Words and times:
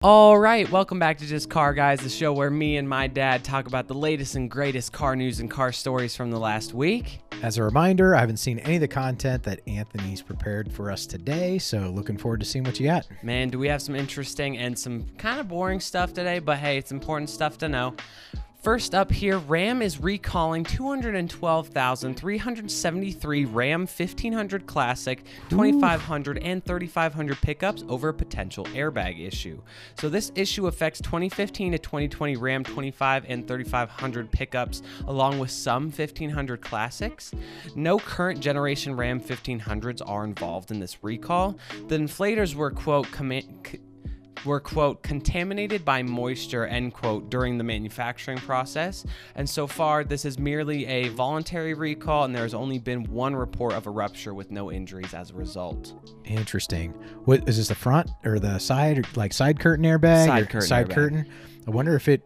All 0.00 0.38
right, 0.38 0.70
welcome 0.70 1.00
back 1.00 1.18
to 1.18 1.26
Just 1.26 1.50
Car 1.50 1.74
Guys, 1.74 1.98
the 1.98 2.08
show 2.08 2.32
where 2.32 2.50
me 2.50 2.76
and 2.76 2.88
my 2.88 3.08
dad 3.08 3.42
talk 3.42 3.66
about 3.66 3.88
the 3.88 3.94
latest 3.94 4.36
and 4.36 4.48
greatest 4.48 4.92
car 4.92 5.16
news 5.16 5.40
and 5.40 5.50
car 5.50 5.72
stories 5.72 6.14
from 6.14 6.30
the 6.30 6.38
last 6.38 6.72
week. 6.72 7.18
As 7.42 7.58
a 7.58 7.64
reminder, 7.64 8.14
I 8.14 8.20
haven't 8.20 8.36
seen 8.36 8.60
any 8.60 8.76
of 8.76 8.80
the 8.80 8.86
content 8.86 9.42
that 9.42 9.58
Anthony's 9.66 10.22
prepared 10.22 10.72
for 10.72 10.92
us 10.92 11.04
today, 11.04 11.58
so 11.58 11.90
looking 11.90 12.16
forward 12.16 12.38
to 12.38 12.46
seeing 12.46 12.64
what 12.64 12.78
you 12.78 12.86
got. 12.86 13.08
Man, 13.24 13.48
do 13.48 13.58
we 13.58 13.66
have 13.66 13.82
some 13.82 13.96
interesting 13.96 14.56
and 14.56 14.78
some 14.78 15.04
kind 15.18 15.40
of 15.40 15.48
boring 15.48 15.80
stuff 15.80 16.12
today, 16.12 16.38
but 16.38 16.58
hey, 16.58 16.78
it's 16.78 16.92
important 16.92 17.28
stuff 17.28 17.58
to 17.58 17.68
know. 17.68 17.96
First 18.60 18.92
up 18.92 19.12
here, 19.12 19.38
Ram 19.38 19.82
is 19.82 20.00
recalling 20.00 20.64
212,373 20.64 23.44
Ram 23.44 23.82
1500 23.82 24.66
Classic, 24.66 25.22
2500, 25.48 26.38
and 26.38 26.64
3500 26.64 27.40
pickups 27.40 27.84
over 27.88 28.08
a 28.08 28.14
potential 28.14 28.64
airbag 28.66 29.24
issue. 29.24 29.62
So, 29.96 30.08
this 30.08 30.32
issue 30.34 30.66
affects 30.66 31.00
2015 31.00 31.70
to 31.70 31.78
2020 31.78 32.36
Ram 32.36 32.64
25 32.64 33.26
and 33.28 33.46
3500 33.46 34.32
pickups, 34.32 34.82
along 35.06 35.38
with 35.38 35.52
some 35.52 35.84
1500 35.84 36.60
Classics. 36.60 37.30
No 37.76 38.00
current 38.00 38.40
generation 38.40 38.96
Ram 38.96 39.20
1500s 39.20 40.02
are 40.04 40.24
involved 40.24 40.72
in 40.72 40.80
this 40.80 41.04
recall. 41.04 41.56
The 41.86 41.96
inflators 41.96 42.56
were, 42.56 42.72
quote, 42.72 43.08
command 43.12 43.78
were 44.44 44.60
quote 44.60 45.02
contaminated 45.02 45.84
by 45.84 46.02
moisture 46.02 46.66
end 46.66 46.92
quote 46.94 47.28
during 47.30 47.58
the 47.58 47.64
manufacturing 47.64 48.38
process 48.38 49.04
and 49.34 49.48
so 49.48 49.66
far 49.66 50.04
this 50.04 50.24
is 50.24 50.38
merely 50.38 50.86
a 50.86 51.08
voluntary 51.08 51.74
recall 51.74 52.24
and 52.24 52.34
there 52.34 52.42
has 52.42 52.54
only 52.54 52.78
been 52.78 53.04
one 53.04 53.34
report 53.34 53.72
of 53.74 53.86
a 53.86 53.90
rupture 53.90 54.34
with 54.34 54.50
no 54.50 54.70
injuries 54.70 55.14
as 55.14 55.30
a 55.30 55.34
result 55.34 55.94
Interesting. 56.24 56.90
What 57.24 57.48
is 57.48 57.56
this 57.56 57.68
the 57.68 57.74
front 57.74 58.10
or 58.24 58.38
the 58.38 58.58
side, 58.58 58.98
or 58.98 59.02
like 59.16 59.32
side 59.32 59.58
curtain 59.58 59.84
airbag? 59.84 60.26
Side 60.26 60.48
curtain 60.50 60.68
Side 60.68 60.88
airbag. 60.88 60.94
curtain. 60.94 61.26
I 61.66 61.70
wonder 61.70 61.94
if 61.96 62.06
it 62.08 62.22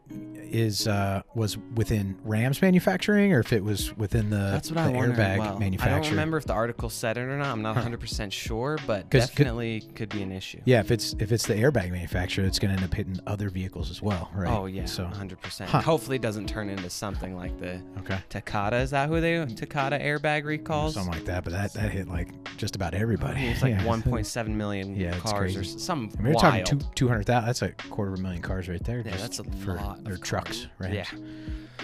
is 0.52 0.86
uh, 0.86 1.22
was 1.34 1.56
within 1.74 2.18
Rams 2.24 2.60
manufacturing 2.62 3.32
or 3.32 3.40
if 3.40 3.52
it 3.52 3.64
was 3.64 3.96
within 3.96 4.30
the, 4.30 4.36
that's 4.36 4.70
what 4.70 4.74
the 4.84 4.90
i 4.98 5.02
airbag 5.02 5.38
well. 5.38 5.58
i 5.82 5.88
don't 5.88 6.10
remember 6.10 6.36
if 6.36 6.44
the 6.46 6.52
article 6.52 6.88
said 6.90 7.16
it 7.16 7.22
or 7.22 7.38
not 7.38 7.46
i'm 7.46 7.62
not 7.62 7.76
100% 7.76 8.30
sure 8.32 8.78
but 8.86 9.10
'Cause 9.10 9.30
could- 9.30 9.36
definitely 9.44 9.80
could, 9.94 10.08
be 10.10 10.22
an 10.22 10.32
issue 10.32 10.60
Yeah, 10.64 10.80
if 10.80 10.90
it's 10.90 11.14
if 11.18 11.32
it's 11.32 11.46
the 11.46 11.54
airbag 11.54 11.90
manufacturer, 11.90 12.44
it's 12.44 12.58
going 12.58 12.74
to 12.74 12.80
end 12.82 12.84
up 12.90 12.94
hitting 12.94 13.18
other 13.26 13.48
vehicles 13.50 13.90
as 13.90 14.02
well, 14.02 14.30
right? 14.34 14.50
oh 14.50 14.66
yeah 14.66 14.84
So 14.84 15.04
100% 15.04 15.66
hopefully 15.82 16.16
it 16.16 16.22
doesn't 16.22 16.48
turn 16.48 16.68
into 16.68 16.90
something 16.90 17.36
like 17.36 17.58
the 17.58 17.80
okay, 18.00 18.18
takata 18.28 18.76
is 18.76 18.90
that 18.90 19.08
who 19.08 19.20
they 19.20 19.44
takata 19.46 19.98
airbag 19.98 20.44
recalls 20.44 20.94
something 20.94 21.12
like 21.12 21.24
that. 21.24 21.44
But 21.44 21.52
that 21.54 21.72
that 21.74 21.90
hit 21.90 22.08
like 22.08 22.28
just 22.56 22.76
about 22.76 22.94
everybody. 22.94 23.38
I 23.38 23.42
mean, 23.42 23.50
it's 23.52 23.62
like 23.62 23.72
Yeah. 23.72 23.84
1.7 23.84 24.48
million 24.48 24.94
Yeah, 24.94 25.16
cars 25.18 25.56
or 25.56 25.64
some 25.64 26.10
I 26.18 26.22
mean, 26.22 26.32
we're 26.34 26.40
wild. 26.42 26.66
talking 26.66 26.78
two 26.80 26.86
two 26.94 27.08
hundred 27.08 27.26
thousand. 27.26 27.46
That's 27.46 27.62
a 27.62 27.70
quarter 27.90 28.12
of 28.12 28.18
a 28.18 28.22
million 28.22 28.42
cars 28.42 28.68
right 28.68 28.82
there. 28.84 29.02
Yeah, 29.04 29.16
that's 29.16 29.38
a 29.38 29.42
lot 29.42 29.98
of 30.06 30.20
right? 30.78 30.92
Yeah. 30.92 31.06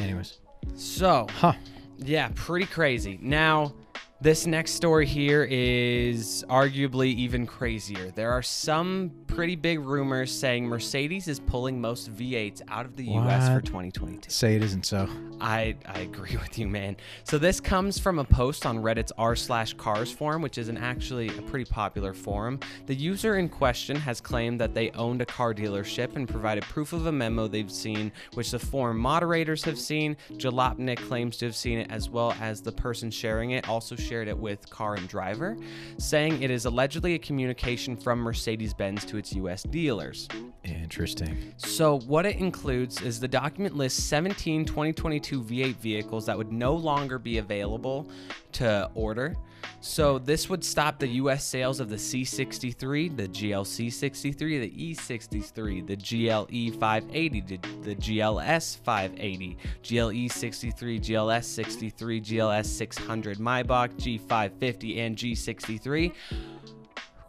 Anyways, 0.00 0.38
So, 0.76 1.26
huh? 1.36 1.54
yeah, 1.98 2.30
pretty 2.34 2.66
crazy. 2.66 3.18
Now, 3.22 3.72
this 4.20 4.46
next 4.46 4.72
story 4.72 5.06
here 5.06 5.46
is 5.48 6.44
arguably 6.48 7.14
even 7.14 7.46
crazier. 7.46 8.10
There 8.10 8.32
are 8.32 8.42
some 8.42 9.12
pretty 9.28 9.54
big 9.54 9.78
rumors 9.78 10.36
saying 10.36 10.66
Mercedes 10.66 11.28
is 11.28 11.38
pulling 11.38 11.80
most 11.80 12.12
V8s 12.12 12.62
out 12.66 12.84
of 12.84 12.96
the 12.96 13.04
US 13.04 13.46
for 13.46 13.54
What? 13.54 13.64
2022. 13.64 14.28
Say 14.28 14.56
it 14.56 14.64
isn't 14.64 14.84
so. 14.84 15.08
I, 15.40 15.76
I 15.86 16.00
agree 16.00 16.36
with 16.36 16.58
you, 16.58 16.66
man. 16.66 16.96
So 17.22 17.38
this 17.38 17.60
comes 17.60 18.00
from 18.00 18.18
a 18.18 18.24
post 18.24 18.66
on 18.66 18.78
Reddit's 18.78 19.12
r 19.16 19.36
slash 19.36 19.74
cars 19.74 20.10
forum, 20.10 20.42
which 20.42 20.58
is 20.58 20.68
an 20.68 20.76
actually 20.78 21.28
a 21.28 21.42
pretty 21.42 21.70
popular 21.70 22.12
forum. 22.12 22.58
The 22.86 22.96
user 22.96 23.36
in 23.36 23.48
question 23.48 23.94
has 23.94 24.20
claimed 24.20 24.60
that 24.60 24.74
they 24.74 24.90
owned 24.92 25.22
a 25.22 25.26
car 25.26 25.54
dealership 25.54 26.16
and 26.16 26.28
provided 26.28 26.64
proof 26.64 26.92
of 26.92 27.06
a 27.06 27.12
memo 27.12 27.46
they've 27.46 27.70
seen, 27.70 28.10
which 28.34 28.50
the 28.50 28.58
forum 28.58 28.98
moderators 28.98 29.62
have 29.62 29.78
seen. 29.78 30.16
Jalopnik 30.32 30.98
claims 31.06 31.36
to 31.36 31.44
have 31.44 31.54
seen 31.54 31.78
it, 31.78 31.90
as 31.90 32.10
well 32.10 32.34
as 32.40 32.60
the 32.60 32.72
person 32.72 33.12
sharing 33.12 33.52
it 33.52 33.68
also 33.68 33.94
shared 34.08 34.28
it 34.28 34.38
with 34.38 34.68
Car 34.70 34.94
and 34.94 35.06
Driver, 35.06 35.56
saying 35.98 36.42
it 36.42 36.50
is 36.50 36.64
allegedly 36.64 37.14
a 37.14 37.18
communication 37.18 37.96
from 37.96 38.20
Mercedes-Benz 38.20 39.04
to 39.04 39.18
its 39.18 39.34
U.S. 39.34 39.62
dealers. 39.64 40.28
Interesting. 40.64 41.54
So, 41.56 42.00
what 42.00 42.24
it 42.24 42.36
includes 42.36 43.02
is 43.02 43.20
the 43.20 43.28
document 43.28 43.76
lists 43.76 44.02
17 44.04 44.64
2022 44.64 45.42
V8 45.42 45.76
vehicles 45.76 46.26
that 46.26 46.36
would 46.36 46.52
no 46.52 46.74
longer 46.74 47.18
be 47.18 47.38
available 47.38 48.08
to 48.52 48.90
order. 48.94 49.36
So, 49.80 50.18
this 50.18 50.48
would 50.48 50.64
stop 50.64 50.98
the 50.98 51.08
US 51.08 51.44
sales 51.44 51.78
of 51.78 51.88
the 51.88 51.96
C63, 51.96 53.16
the 53.16 53.28
GLC 53.28 53.92
63, 53.92 54.58
the 54.58 54.94
E63, 54.94 55.86
the 55.86 55.96
GLE 55.96 56.78
580, 56.78 57.40
the, 57.42 57.56
the 57.82 57.94
GLS 57.94 58.78
580, 58.78 59.56
GLE 59.82 60.28
63, 60.28 61.00
GLS 61.00 61.44
63, 61.44 62.20
GLS 62.20 62.66
600, 62.66 63.38
Maybach 63.38 63.96
G550, 63.98 64.98
and 64.98 65.16
G63 65.16 66.12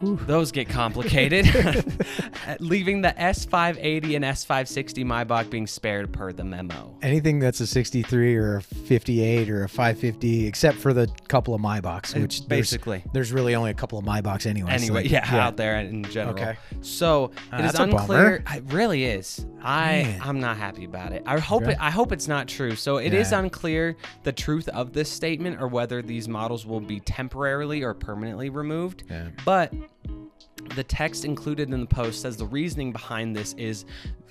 those 0.00 0.50
get 0.52 0.68
complicated. 0.68 1.46
Leaving 2.60 3.02
the 3.02 3.10
S580 3.18 4.16
and 4.16 4.24
S560 4.24 5.04
Maybach 5.04 5.50
being 5.50 5.66
spared 5.66 6.12
per 6.12 6.32
the 6.32 6.44
memo. 6.44 6.96
Anything 7.02 7.38
that's 7.38 7.60
a 7.60 7.66
63 7.66 8.36
or 8.36 8.56
a 8.56 8.62
58 8.62 9.50
or 9.50 9.64
a 9.64 9.68
550, 9.68 10.46
except 10.46 10.78
for 10.78 10.92
the 10.92 11.08
couple 11.28 11.54
of 11.54 11.60
Maybachs, 11.60 12.20
which 12.20 12.46
basically. 12.48 13.04
there's, 13.12 13.30
really 13.32 13.54
only 13.54 13.70
a 13.70 13.74
couple 13.74 13.98
of 13.98 14.04
Maybachs 14.04 14.46
anyway. 14.46 14.72
Anyway, 14.72 15.02
like, 15.02 15.10
yeah, 15.10 15.36
out 15.36 15.56
there 15.56 15.76
in 15.78 16.02
general. 16.04 16.34
Okay. 16.34 16.56
So 16.80 17.30
Uh, 17.52 17.58
it 17.58 17.64
is 17.66 17.74
unclear. 17.74 18.42
It 18.50 18.64
really 18.72 19.04
is. 19.04 19.46
I 19.62 20.02
Man. 20.02 20.20
I'm 20.24 20.40
not 20.40 20.56
happy 20.56 20.84
about 20.84 21.12
it. 21.12 21.22
I 21.26 21.38
hope 21.38 21.62
Okay. 21.62 21.72
it. 21.72 21.78
I 21.80 21.90
hope 21.90 22.10
it's 22.12 22.26
not 22.28 22.48
true. 22.48 22.74
So 22.74 22.96
it 22.96 23.12
is 23.14 23.30
Yeah. 23.32 23.40
unclear 23.40 23.96
the 24.24 24.32
truth 24.32 24.68
of 24.70 24.92
this 24.92 25.10
statement 25.10 25.60
or 25.60 25.68
whether 25.68 26.02
these 26.02 26.28
models 26.28 26.66
will 26.66 26.80
be 26.80 27.00
temporarily 27.00 27.82
or 27.82 27.94
permanently 27.94 28.48
removed. 28.50 29.04
Yeah. 29.10 29.28
But 29.44 29.72
the 30.74 30.84
text 30.84 31.24
included 31.24 31.72
in 31.72 31.80
the 31.80 31.86
post 31.86 32.22
says 32.22 32.36
the 32.36 32.46
reasoning 32.46 32.92
behind 32.92 33.34
this 33.34 33.54
is 33.54 33.84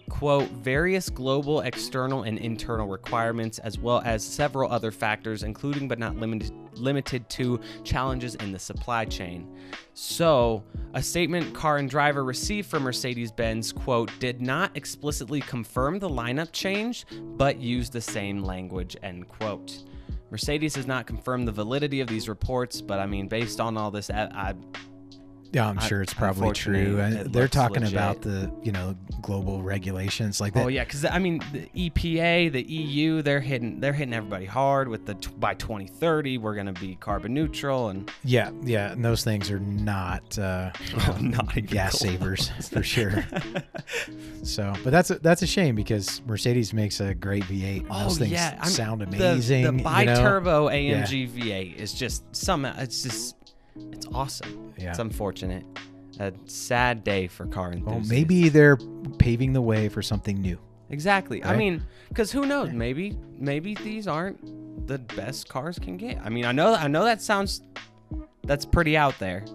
quote 0.10 0.50
various 0.50 1.10
global 1.10 1.62
external 1.62 2.24
and 2.24 2.40
internal 2.40 2.88
requirements 2.88 3.60
as 3.60 3.78
well 3.78 4.02
as 4.04 4.24
several 4.24 4.72
other 4.72 4.92
factors 4.92 5.44
including 5.44 5.88
but 5.88 6.00
not 6.00 6.16
limited 6.16 6.52
limited 6.76 7.28
to 7.30 7.60
challenges 7.84 8.36
in 8.36 8.52
the 8.52 8.60
supply 8.60 9.04
chain. 9.04 9.48
So 9.94 10.64
a 10.94 11.04
statement 11.04 11.54
car 11.54 11.78
and 11.78 11.90
driver 11.90 12.24
received 12.24 12.70
from 12.70 12.84
mercedes-benz 12.84 13.74
quote 13.74 14.12
did 14.20 14.42
not 14.42 14.76
explicitly 14.76 15.42
confirm 15.42 16.00
the 16.00 16.10
lineup 16.10 16.52
change 16.54 17.06
but 17.38 17.60
used 17.60 17.94
the 17.94 18.02
same 18.02 18.44
language 18.44 18.98
end 19.04 19.28
quote. 19.28 19.84
Mercedes 20.32 20.76
has 20.76 20.88
not 20.88 21.06
confirmed 21.06 21.48
the 21.48 21.52
validity 21.52 22.02
of 22.02 22.08
these 22.08 22.30
reports 22.30 22.82
but 22.82 23.00
i 23.00 23.06
mean 23.06 23.28
based 23.28 23.60
on 23.60 23.78
all 23.78 23.92
this 23.92 24.10
I, 24.10 24.24
I 24.34 24.54
Yeah, 25.52 25.68
I'm 25.68 25.80
sure 25.80 26.02
it's 26.02 26.14
probably 26.14 26.54
true. 26.54 27.00
It 27.00 27.34
they're 27.34 27.48
talking 27.48 27.82
legit. 27.82 27.94
about 27.94 28.22
the 28.22 28.52
you 28.62 28.72
know 28.72 28.96
global 29.22 29.64
regulations 29.64 30.40
like 30.40 30.54
that. 30.54 30.66
Oh 30.66 30.68
yeah, 30.68 30.84
because 30.84 31.06
I 31.06 31.18
mean 31.20 31.42
the 31.52 31.90
EPA, 31.90 32.52
the 32.52 32.62
EU, 32.64 33.22
they're 33.22 33.40
hitting 33.40 33.80
they're 33.80 33.94
hitting 33.94 34.14
everybody 34.14 34.46
hard 34.46 34.88
with 34.88 35.06
the 35.06 35.16
by 35.38 35.56
2030 35.56 36.38
we're 36.38 36.54
gonna 36.56 36.74
be 36.74 36.96
carbon 36.96 37.34
neutral 37.34 37.90
and 37.90 38.12
yeah, 38.24 38.52
yeah, 38.64 38.92
and 38.92 39.04
those 39.04 39.24
things 39.24 39.50
are 39.50 39.60
not 39.60 40.38
uh, 40.38 40.72
Oh, 41.08 41.18
not 41.22 41.54
gas 41.66 41.98
close. 41.98 42.02
savers 42.02 42.50
for 42.70 42.84
sure. 42.84 43.26
so, 44.44 44.74
but 44.84 44.92
that's 44.92 45.10
a, 45.12 45.20
that's 45.20 45.42
a 45.42 45.48
shame 45.48 45.76
because 45.76 46.22
Mercedes 46.26 46.74
makes 46.74 47.00
a 47.00 47.14
great 47.14 47.44
V8. 47.44 47.82
and 47.82 47.90
those 48.06 48.18
things 48.18 48.32
Oh, 48.32 48.36
yeah, 48.36 48.62
sound 48.64 49.02
the- 49.02 49.06
amazing. 49.06 49.64
The, 49.64 49.72
you 49.72 49.78
know? 49.78 49.84
bi-turbo 49.84 50.68
AMG 50.70 51.30
V8 51.30 51.76
is 51.76 51.94
just 51.94 52.24
some 52.36 52.66
it's 52.66 53.04
just 53.04 53.36
it's 53.92 54.06
awesome. 54.14 54.74
Yeah. 54.78 54.90
It's 54.92 55.00
unfortunate. 55.00 55.66
A 56.20 56.34
sad 56.46 57.04
day 57.04 57.28
for 57.28 57.46
car 57.48 57.72
enthusiasts. 57.72 58.10
Well, 58.10 58.18
maybe 58.18 58.50
they're 58.50 58.78
paving 59.20 59.54
the 59.54 59.62
way 59.62 59.88
for 59.90 60.02
something 60.02 60.42
new. 60.42 60.60
Exactly. 60.90 61.44
I 61.44 61.56
mean, 61.56 61.84
because 62.10 62.32
who 62.32 62.46
knows? 62.46 62.72
Maybe 62.72 63.16
maybe 63.38 63.76
these 63.76 64.08
aren't 64.08 64.88
the 64.88 64.98
best 64.98 65.48
cars 65.48 65.78
can 65.80 65.98
get. 65.98 66.18
I 66.24 66.30
mean, 66.30 66.46
I 66.46 66.52
know 66.52 66.74
I 66.74 66.88
know 66.88 67.06
that 67.06 67.22
sounds 67.22 67.62
that's 68.44 68.66
pretty 68.66 68.98
out 68.98 69.18
there. 69.20 69.46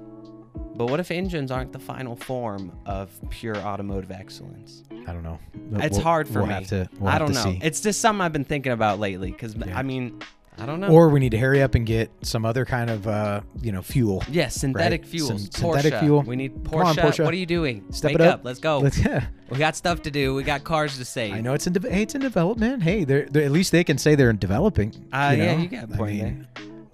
But 0.77 0.87
what 0.91 1.00
if 1.00 1.11
engines 1.11 1.50
aren't 1.50 1.73
the 1.73 1.79
final 1.79 2.17
form 2.17 2.73
of 2.87 3.11
pure 3.31 3.56
automotive 3.56 4.11
excellence? 4.11 4.85
I 5.06 5.12
don't 5.12 5.23
know. 5.23 5.38
It's 5.75 5.97
We'll- 5.97 6.03
hard 6.03 6.29
for 6.29 6.43
we'll 6.44 6.59
me. 6.61 6.65
To, 6.67 6.88
we'll 6.99 7.09
I 7.12 7.19
don't 7.19 7.29
to 7.29 7.35
know. 7.35 7.43
see. 7.43 7.61
It's 7.62 7.81
just 7.81 8.00
something 8.00 8.21
I've 8.23 8.33
been 8.33 8.44
thinking 8.44 8.73
about 8.73 8.99
lately. 9.00 9.31
Because 9.33 9.55
Yeah. 9.55 9.77
I 9.79 9.83
mean, 9.83 10.19
I 10.56 10.67
don't 10.67 10.79
know. 10.81 10.89
Or 10.89 11.09
we 11.09 11.19
need 11.19 11.31
to 11.31 11.39
hurry 11.39 11.62
up 11.62 11.75
and 11.75 11.85
get 11.85 12.11
some 12.23 12.45
other 12.45 12.65
kind 12.65 12.89
of 12.89 13.06
uh, 13.09 13.41
you 13.61 13.73
know 13.73 13.83
fuel. 13.83 14.23
yeah, 14.31 14.49
synthetic 14.49 15.03
right? 15.03 15.11
fuels. 15.11 15.29
Some 15.29 15.39
synthetic 15.39 15.95
Porsche. 15.95 16.01
fuel. 16.01 16.23
We 16.23 16.37
need 16.37 16.55
Porsche. 16.62 16.71
Come 16.71 16.87
on, 16.87 16.97
Porsche. 16.97 17.25
What 17.25 17.35
are 17.35 17.37
you 17.37 17.47
doing? 17.47 17.85
Step 17.91 18.11
Wake 18.11 18.15
it 18.17 18.21
up. 18.21 18.41
Let's 18.45 18.61
go. 18.61 18.79
Let's- 18.83 18.99
yeah. 19.05 19.27
we 19.51 19.59
got 19.59 19.75
stuff 19.77 20.03
to 20.03 20.11
do. 20.11 20.35
We 20.35 20.43
got 20.45 20.62
cars 20.65 20.97
to 20.99 21.05
save. 21.05 21.35
I 21.35 21.41
know 21.41 21.55
it's 21.55 21.67
in 21.67 21.73
de- 21.73 21.91
hey, 21.91 22.03
it's 22.03 22.15
in 22.15 22.21
development. 22.21 22.83
Hey, 22.83 23.05
they're, 23.05 23.27
they're 23.27 23.45
at 23.45 23.51
least 23.51 23.73
they 23.73 23.83
can 23.85 23.99
say 23.99 24.15
they're 24.15 24.31
in 24.31 24.39
developing. 24.39 24.95
Uh, 25.12 25.33
you 25.37 25.43
yeah, 25.43 25.56
you 25.56 25.69
got 25.69 25.91
a 25.91 25.95
I 25.95 25.97
point 25.97 26.23
mean, 26.23 26.47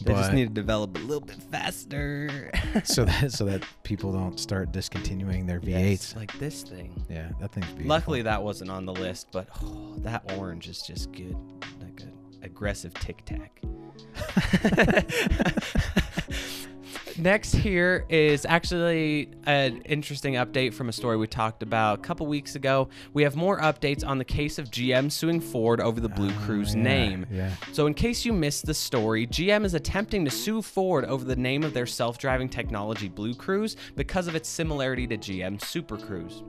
They 0.03 0.15
just 0.15 0.33
need 0.33 0.49
to 0.49 0.55
develop 0.55 0.97
a 0.97 1.01
little 1.01 1.21
bit 1.21 1.37
faster. 1.37 2.51
so 2.85 3.05
that 3.05 3.33
so 3.39 3.45
that 3.45 3.63
people 3.83 4.11
don't 4.13 4.41
start 4.41 4.73
discontinuing 4.73 5.45
their 5.47 5.61
V8s. 5.61 6.17
like 6.17 6.33
this 6.39 6.63
thing. 6.63 7.05
Yeah, 7.11 7.29
that 7.41 7.53
thing's 7.53 7.67
beautiful. 7.67 7.89
Luckily, 7.91 8.23
that 8.23 8.43
wasn't 8.43 8.71
on 8.71 8.87
the 8.87 8.95
list, 8.95 9.29
but 9.33 9.49
oh, 9.63 9.95
that 9.99 10.23
orange 10.39 10.67
is 10.69 10.81
just 10.81 11.13
good. 11.13 11.37
Like 11.83 12.01
an 12.01 12.13
aggressive 12.43 12.95
tic 12.95 13.25
tac. 13.25 13.61
Next, 17.19 17.55
here 17.55 18.07
is 18.09 18.47
actually 18.47 19.29
an 19.45 19.83
interesting 19.83 20.35
update 20.35 20.73
from 20.73 20.89
a 20.89 20.93
story 20.93 21.19
we 21.19 21.27
talked 21.27 21.63
about 21.63 21.99
a 21.99 22.03
couple 22.03 22.27
weeks 22.27 22.55
ago. 22.55 22.89
We 23.13 23.25
have 23.25 23.37
more 23.37 23.61
updates 23.61 24.07
on 24.07 24.17
the 24.17 24.25
case 24.25 24.59
of 24.59 24.71
GM 24.71 25.13
suing 25.13 25.41
Ford 25.41 25.81
over 25.81 26.01
the 26.01 26.09
Blue 26.09 26.31
Oh, 26.31 26.45
Cruise 26.47 26.75
yeah, 26.75 26.83
name. 26.83 27.27
Yeah. 27.31 27.51
So, 27.73 27.87
in 27.87 27.95
case 27.95 28.25
you 28.25 28.33
missed 28.33 28.65
the 28.65 28.75
story, 28.75 29.27
GM 29.27 29.65
is 29.65 29.75
attempting 29.75 30.25
to 30.25 30.31
sue 30.31 30.63
Ford 30.63 31.05
over 31.05 31.25
the 31.25 31.37
name 31.37 31.63
of 31.63 31.75
their 31.75 31.87
self 31.87 32.17
driving 32.17 32.49
technology 32.49 33.09
Blue 33.09 33.35
Cruise 33.35 33.77
because 33.97 34.27
of 34.27 34.35
its 34.35 34.49
similarity 34.49 35.07
to 35.09 35.19
GM 35.19 35.63
Super 35.63 35.99
Cruise. 35.99 36.43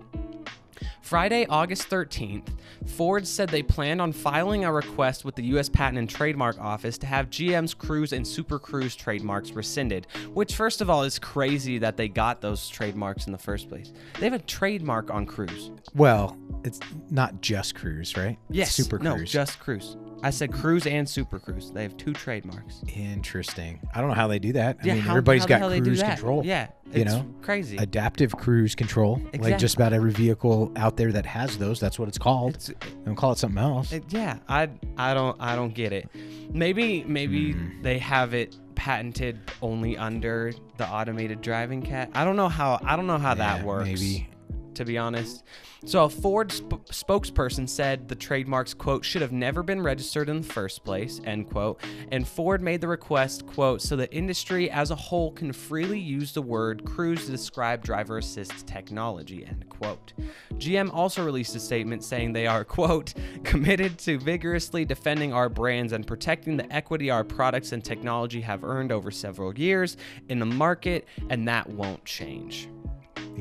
Friday, 1.01 1.45
August 1.47 1.89
13th, 1.89 2.47
Ford 2.85 3.27
said 3.27 3.49
they 3.49 3.63
planned 3.63 4.01
on 4.01 4.11
filing 4.11 4.65
a 4.65 4.71
request 4.71 5.25
with 5.25 5.35
the 5.35 5.43
U.S. 5.45 5.69
Patent 5.69 5.97
and 5.97 6.09
Trademark 6.09 6.59
Office 6.59 6.97
to 6.99 7.07
have 7.07 7.29
GM's 7.29 7.73
Cruise 7.73 8.13
and 8.13 8.25
Super 8.25 8.59
Cruise 8.59 8.95
trademarks 8.95 9.51
rescinded, 9.51 10.07
which, 10.33 10.55
first 10.55 10.81
of 10.81 10.89
all, 10.89 11.03
is 11.03 11.19
crazy 11.19 11.77
that 11.79 11.97
they 11.97 12.07
got 12.07 12.41
those 12.41 12.67
trademarks 12.69 13.25
in 13.25 13.31
the 13.31 13.37
first 13.37 13.69
place. 13.69 13.91
They 14.19 14.25
have 14.25 14.33
a 14.33 14.39
trademark 14.39 15.11
on 15.11 15.25
Cruise. 15.25 15.71
Well, 15.95 16.37
it's 16.63 16.79
not 17.09 17.41
just 17.41 17.75
Cruise, 17.75 18.15
right? 18.15 18.37
Yes. 18.49 18.73
Super 18.73 18.99
no, 18.99 19.15
Cruise. 19.15 19.31
just 19.31 19.59
Cruise. 19.59 19.97
I 20.23 20.29
said 20.29 20.53
Cruise 20.53 20.85
and 20.85 21.07
Super 21.09 21.39
Cruise. 21.39 21.71
They 21.71 21.81
have 21.83 21.97
two 21.97 22.13
trademarks. 22.13 22.83
Interesting. 22.95 23.79
I 23.93 23.99
don't 23.99 24.09
know 24.09 24.15
how 24.15 24.27
they 24.27 24.39
do 24.39 24.53
that. 24.53 24.77
Yeah, 24.83 24.93
I 24.93 24.95
mean, 24.95 25.03
how- 25.03 25.11
everybody's 25.11 25.41
how 25.43 25.47
got 25.47 25.59
hell 25.59 25.69
they 25.69 25.79
do 25.79 25.85
cruise 25.91 26.03
control. 26.03 26.45
Yeah, 26.45 26.67
you 26.93 27.05
know, 27.05 27.25
crazy. 27.41 27.77
adaptive 27.77 28.35
cruise 28.35 28.75
control. 28.75 29.15
Exactly. 29.17 29.51
Like 29.51 29.59
just 29.59 29.75
about 29.75 29.93
every 29.93 30.11
vehicle 30.11 30.71
out 30.75 30.97
there 30.97 31.11
that 31.11 31.25
has 31.25 31.57
those, 31.57 31.79
that's 31.79 31.97
what 31.97 32.07
it's 32.07 32.17
called. 32.19 32.55
It's- 32.55 32.71
don't 33.05 33.15
call 33.15 33.31
it 33.31 33.37
something 33.39 33.57
else. 33.57 33.91
It- 33.91 34.03
yeah, 34.09 34.37
I 34.47 34.69
I 34.97 35.13
don't 35.13 35.35
I 35.39 35.55
don't 35.55 35.73
get 35.73 35.91
it. 35.93 36.07
Maybe 36.51 37.03
maybe 37.05 37.53
Hmm. 37.53 37.81
they 37.81 37.97
have 37.97 38.33
it 38.33 38.55
patented 38.75 39.39
only 39.61 39.97
under 39.97 40.51
the 40.77 40.87
automated 40.87 41.41
driving 41.41 41.81
cat. 41.81 42.09
I 42.13 42.23
don't 42.25 42.35
know 42.35 42.49
how 42.49 42.79
I 42.83 42.95
don't 42.95 43.07
know 43.07 43.17
how 43.17 43.33
that 43.35 43.63
works. 43.63 43.85
Maybe. 43.89 44.27
To 44.75 44.85
be 44.85 44.97
honest. 44.97 45.43
So 45.85 46.03
a 46.03 46.09
Ford 46.09 46.51
sp- 46.53 46.85
spokesperson 46.91 47.67
said 47.67 48.07
the 48.07 48.15
trademarks 48.15 48.73
quote 48.73 49.03
should 49.03 49.23
have 49.23 49.31
never 49.31 49.63
been 49.63 49.81
registered 49.81 50.29
in 50.29 50.41
the 50.41 50.47
first 50.47 50.83
place 50.83 51.19
end 51.25 51.49
quote. 51.49 51.81
And 52.11 52.27
Ford 52.27 52.61
made 52.61 52.81
the 52.81 52.87
request 52.87 53.47
quote 53.47 53.81
so 53.81 53.95
the 53.95 54.11
industry 54.13 54.69
as 54.69 54.91
a 54.91 54.95
whole 54.95 55.31
can 55.31 55.51
freely 55.51 55.99
use 55.99 56.33
the 56.33 56.41
word 56.41 56.85
cruise 56.85 57.25
to 57.25 57.31
describe 57.31 57.83
driver 57.83 58.19
assist 58.19 58.67
technology 58.67 59.45
end 59.45 59.65
quote. 59.69 60.13
GM 60.53 60.93
also 60.93 61.25
released 61.25 61.55
a 61.55 61.59
statement 61.59 62.03
saying 62.03 62.33
they 62.33 62.45
are 62.45 62.63
quote 62.71 63.15
committed 63.43 63.97
to 63.99 64.19
vigorously 64.19 64.85
defending 64.85 65.33
our 65.33 65.49
brands 65.49 65.93
and 65.93 66.05
protecting 66.05 66.57
the 66.57 66.71
equity 66.71 67.09
our 67.09 67.23
products 67.23 67.71
and 67.71 67.83
technology 67.83 68.41
have 68.41 68.63
earned 68.63 68.91
over 68.91 69.09
several 69.09 69.57
years 69.57 69.97
in 70.29 70.37
the 70.37 70.45
market 70.45 71.07
and 71.29 71.47
that 71.47 71.67
won't 71.69 72.05
change. 72.05 72.69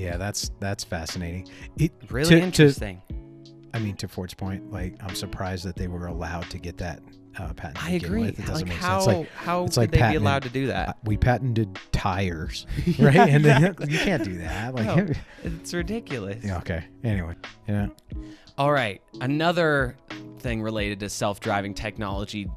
Yeah, 0.00 0.16
that's 0.16 0.50
that's 0.60 0.82
fascinating. 0.84 1.48
It 1.76 1.92
Really 2.08 2.28
to- 2.30 2.38
to- 2.38 2.42
interesting. 2.42 3.02
I 3.74 3.78
mean, 3.78 3.96
to 3.96 4.08
Ford's 4.08 4.34
point, 4.34 4.72
like 4.72 4.96
I'm 5.00 5.14
surprised 5.14 5.64
that 5.64 5.76
they 5.76 5.86
were 5.88 6.06
allowed 6.06 6.48
to 6.50 6.58
get 6.58 6.78
that 6.78 7.00
uh, 7.38 7.52
patent. 7.52 7.84
I 7.84 7.90
agree. 7.92 8.22
With. 8.22 8.38
It 8.40 8.46
doesn't 8.46 8.66
like 8.68 8.74
make 8.74 8.78
how 8.78 9.00
sense. 9.00 9.18
Like 9.18 9.30
how 9.32 9.64
it's 9.64 9.76
could 9.76 9.80
like 9.82 9.90
they 9.92 10.10
be 10.10 10.16
allowed 10.16 10.42
to 10.44 10.48
do 10.48 10.66
that? 10.68 10.88
uh, 10.88 10.92
we 11.04 11.16
patented 11.16 11.78
tires, 11.92 12.66
right? 12.98 13.14
and 13.16 13.44
then 13.44 13.62
you 13.88 13.98
can't 13.98 14.24
do 14.24 14.38
that. 14.38 14.74
Like, 14.74 14.86
No, 14.86 15.06
it's 15.44 15.72
ridiculous. 15.74 16.42
yeah, 16.44 16.58
okay. 16.58 16.84
Anyway, 17.04 17.34
yeah. 17.68 17.88
All 18.58 18.72
right, 18.72 19.00
another 19.20 19.96
thing 20.40 20.60
related 20.62 20.98
to 21.00 21.08
self-driving 21.08 21.74
technology. 21.74 22.48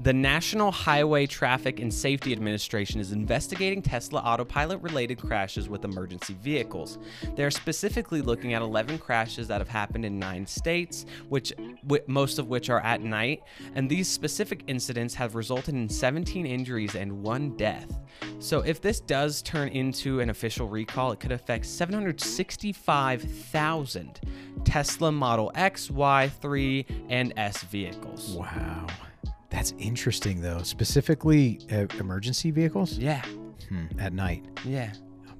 The 0.00 0.12
National 0.12 0.70
Highway 0.70 1.26
Traffic 1.26 1.80
and 1.80 1.92
Safety 1.92 2.32
Administration 2.32 3.00
is 3.00 3.10
investigating 3.10 3.82
Tesla 3.82 4.20
autopilot 4.20 4.80
related 4.80 5.18
crashes 5.18 5.68
with 5.68 5.84
emergency 5.84 6.36
vehicles. 6.40 7.00
They're 7.34 7.50
specifically 7.50 8.22
looking 8.22 8.54
at 8.54 8.62
11 8.62 8.98
crashes 8.98 9.48
that 9.48 9.60
have 9.60 9.68
happened 9.68 10.04
in 10.04 10.16
9 10.16 10.46
states, 10.46 11.04
which 11.28 11.52
most 12.06 12.38
of 12.38 12.46
which 12.46 12.70
are 12.70 12.78
at 12.80 13.02
night, 13.02 13.42
and 13.74 13.90
these 13.90 14.08
specific 14.08 14.62
incidents 14.68 15.14
have 15.14 15.34
resulted 15.34 15.74
in 15.74 15.88
17 15.88 16.46
injuries 16.46 16.94
and 16.94 17.20
1 17.20 17.56
death. 17.56 17.98
So 18.38 18.60
if 18.60 18.80
this 18.80 19.00
does 19.00 19.42
turn 19.42 19.66
into 19.68 20.20
an 20.20 20.30
official 20.30 20.68
recall, 20.68 21.10
it 21.10 21.18
could 21.18 21.32
affect 21.32 21.66
765,000 21.66 24.20
Tesla 24.64 25.10
Model 25.10 25.50
X, 25.56 25.90
Y, 25.90 26.28
3, 26.40 26.86
and 27.08 27.32
S 27.36 27.64
vehicles. 27.64 28.36
Wow. 28.36 28.86
That's 29.50 29.72
interesting, 29.78 30.40
though. 30.40 30.62
Specifically, 30.62 31.60
uh, 31.72 31.86
emergency 31.98 32.50
vehicles 32.50 32.98
Yeah, 32.98 33.22
hmm, 33.68 33.86
at 33.98 34.12
night. 34.12 34.44
yeah. 34.64 34.92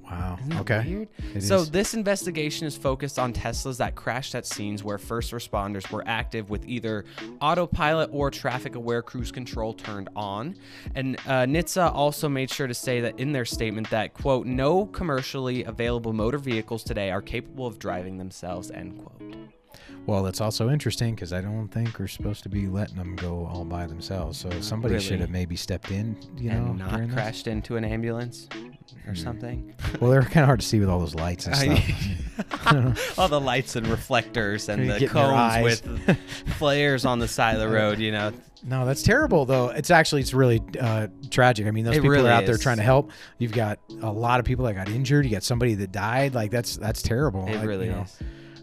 Wow. 0.09 0.39
Okay. 0.55 1.07
So 1.39 1.57
is. 1.57 1.69
this 1.69 1.93
investigation 1.93 2.65
is 2.65 2.75
focused 2.75 3.19
on 3.19 3.31
Teslas 3.31 3.77
that 3.77 3.93
crashed 3.93 4.33
at 4.33 4.43
scenes 4.43 4.83
where 4.83 4.97
first 4.97 5.31
responders 5.33 5.91
were 5.91 6.03
active 6.07 6.49
with 6.49 6.67
either 6.67 7.05
autopilot 7.41 8.09
or 8.11 8.31
traffic-aware 8.31 9.03
cruise 9.03 9.31
control 9.31 9.71
turned 9.71 10.09
on. 10.15 10.55
And 10.95 11.15
uh, 11.27 11.45
NHTSA 11.45 11.93
also 11.93 12.27
made 12.27 12.49
sure 12.49 12.65
to 12.65 12.73
say 12.73 13.01
that 13.01 13.19
in 13.19 13.33
their 13.33 13.45
statement 13.45 13.87
that 13.91 14.15
quote 14.15 14.47
no 14.47 14.87
commercially 14.87 15.63
available 15.65 16.11
motor 16.11 16.39
vehicles 16.39 16.83
today 16.83 17.11
are 17.11 17.21
capable 17.21 17.67
of 17.67 17.77
driving 17.77 18.17
themselves 18.17 18.71
end 18.71 18.97
quote. 18.97 19.35
Well, 20.05 20.25
it's 20.25 20.41
also 20.41 20.69
interesting 20.69 21.13
because 21.13 21.33
I 21.33 21.41
don't 21.41 21.67
think 21.67 21.99
we're 21.99 22.07
supposed 22.07 22.41
to 22.43 22.49
be 22.49 22.67
letting 22.67 22.95
them 22.95 23.15
go 23.15 23.45
all 23.45 23.63
by 23.65 23.85
themselves. 23.85 24.37
So 24.39 24.49
somebody 24.61 24.99
should 24.99 25.19
have 25.19 25.29
maybe 25.29 25.55
stepped 25.55 25.91
in, 25.91 26.17
you 26.37 26.49
know, 26.51 26.73
not 26.73 26.91
during 26.91 27.07
this. 27.09 27.13
crashed 27.15 27.47
into 27.47 27.77
an 27.77 27.83
ambulance 27.85 28.47
or 29.05 29.11
Hmm. 29.11 29.15
something. 29.15 29.73
Well, 29.99 30.09
they're 30.09 30.21
kind 30.23 30.39
of 30.39 30.45
hard 30.45 30.61
to 30.61 30.65
see 30.65 30.79
with 30.79 30.89
all 30.89 30.99
those 30.99 31.13
lights 31.15 31.45
and 31.47 31.55
stuff. 31.55 32.19
All 33.17 33.27
the 33.27 33.39
lights 33.39 33.75
and 33.75 33.85
reflectors 33.87 34.69
and 34.69 34.83
the 34.83 34.85
get 34.85 34.95
in 34.95 35.01
your 35.01 35.09
cones 35.09 35.63
with 35.63 36.17
flares 36.57 37.05
on 37.05 37.19
the 37.19 37.27
side 37.27 37.55
of 37.55 37.59
the 37.61 37.67
road, 37.75 37.99
you 37.99 38.11
know. 38.13 38.31
no, 38.63 38.85
that's 38.85 39.03
terrible, 39.03 39.45
though. 39.45 39.69
It's 39.69 39.91
actually 39.91 40.21
it's 40.21 40.33
really 40.33 40.61
uh, 40.79 41.07
tragic. 41.29 41.67
I 41.67 41.71
mean, 41.71 41.83
those 41.85 41.95
It 41.97 42.01
people 42.01 42.11
really 42.11 42.29
are 42.29 42.33
out 42.33 42.45
there 42.45 42.57
trying 42.57 42.77
to 42.77 42.83
help. 42.83 43.11
You've 43.39 43.51
got 43.51 43.79
a 44.01 44.11
lot 44.11 44.39
of 44.39 44.45
people 44.45 44.65
that 44.65 44.73
got 44.73 44.87
injured. 44.89 45.25
You 45.25 45.31
got 45.31 45.43
somebody 45.43 45.73
that 45.75 45.91
died. 45.91 46.33
Like 46.33 46.49
that's 46.51 46.77
that's 46.77 47.01
terrible. 47.01 47.45
It 47.47 47.57
Like, 47.57 47.67
really 47.67 47.87
you 47.87 47.91
know, 47.91 48.01
is. 48.03 48.17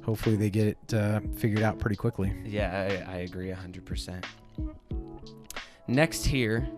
Hopefully, 0.06 0.36
they 0.36 0.50
get 0.50 0.68
it 0.68 0.94
uh, 0.94 1.20
figured 1.36 1.64
out 1.64 1.80
pretty 1.80 1.96
quickly. 1.96 2.32
Yeah, 2.44 3.04
I, 3.08 3.12
I 3.12 3.16
agree 3.18 3.48
100%. 3.48 4.25
Next 5.88 6.25
here, 6.25 6.68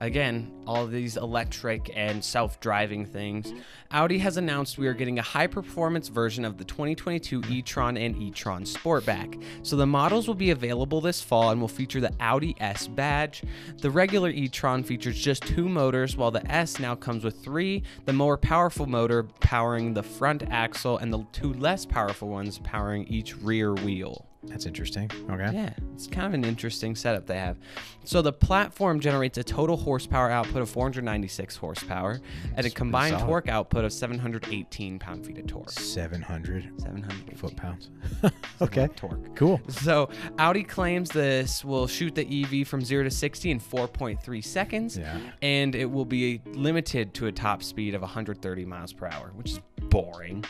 again, 0.00 0.50
all 0.66 0.86
these 0.86 1.16
electric 1.16 1.90
and 1.94 2.24
self 2.24 2.60
driving 2.60 3.04
things. 3.04 3.52
Audi 3.90 4.18
has 4.18 4.36
announced 4.36 4.78
we 4.78 4.86
are 4.86 4.94
getting 4.94 5.18
a 5.18 5.22
high 5.22 5.46
performance 5.46 6.08
version 6.08 6.44
of 6.44 6.58
the 6.58 6.64
2022 6.64 7.42
e 7.48 7.62
Tron 7.62 7.96
and 7.96 8.16
e 8.16 8.30
Tron 8.30 8.64
Sportback. 8.64 9.42
So 9.62 9.76
the 9.76 9.86
models 9.86 10.28
will 10.28 10.34
be 10.34 10.50
available 10.50 11.00
this 11.00 11.22
fall 11.22 11.50
and 11.50 11.60
will 11.60 11.68
feature 11.68 12.00
the 12.00 12.12
Audi 12.20 12.54
S 12.60 12.86
badge. 12.86 13.42
The 13.78 13.90
regular 13.90 14.30
e 14.30 14.48
Tron 14.48 14.82
features 14.82 15.18
just 15.18 15.42
two 15.42 15.68
motors, 15.68 16.16
while 16.16 16.30
the 16.30 16.48
S 16.50 16.78
now 16.78 16.94
comes 16.94 17.24
with 17.24 17.42
three, 17.42 17.82
the 18.04 18.12
more 18.12 18.36
powerful 18.36 18.86
motor 18.86 19.24
powering 19.40 19.94
the 19.94 20.02
front 20.02 20.42
axle, 20.50 20.98
and 20.98 21.12
the 21.12 21.24
two 21.32 21.52
less 21.54 21.86
powerful 21.86 22.28
ones 22.28 22.58
powering 22.58 23.06
each 23.08 23.36
rear 23.38 23.74
wheel. 23.74 24.27
That's 24.44 24.66
interesting. 24.66 25.10
Okay. 25.28 25.50
Yeah, 25.52 25.74
it's 25.94 26.06
kind 26.06 26.26
of 26.26 26.32
an 26.32 26.44
interesting 26.44 26.94
setup 26.94 27.26
they 27.26 27.38
have. 27.38 27.58
So 28.04 28.22
the 28.22 28.32
platform 28.32 29.00
generates 29.00 29.36
a 29.36 29.42
total 29.42 29.76
horsepower 29.76 30.30
output 30.30 30.62
of 30.62 30.70
496 30.70 31.56
horsepower 31.56 32.20
and 32.54 32.64
a 32.64 32.70
combined 32.70 33.18
torque 33.18 33.48
output 33.48 33.84
of 33.84 33.92
718 33.92 34.98
pound-feet 35.00 35.38
of 35.38 35.46
torque. 35.48 35.70
700 35.70 36.70
718 36.80 37.36
foot 37.36 37.56
pounds. 37.56 37.90
okay. 38.62 38.88
torque. 38.94 39.34
Cool. 39.34 39.60
So 39.68 40.08
Audi 40.38 40.62
claims 40.62 41.10
this 41.10 41.64
will 41.64 41.88
shoot 41.88 42.14
the 42.14 42.44
EV 42.44 42.66
from 42.66 42.80
0 42.84 43.04
to 43.04 43.10
60 43.10 43.50
in 43.50 43.60
4.3 43.60 44.44
seconds 44.44 44.96
Yeah. 44.96 45.18
and 45.42 45.74
it 45.74 45.90
will 45.90 46.04
be 46.04 46.40
limited 46.46 47.12
to 47.14 47.26
a 47.26 47.32
top 47.32 47.62
speed 47.62 47.94
of 47.94 48.02
130 48.02 48.64
miles 48.64 48.92
per 48.92 49.06
hour, 49.08 49.32
which 49.34 49.50
is 49.50 49.60
boring. 49.90 50.44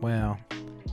Well, 0.00 0.38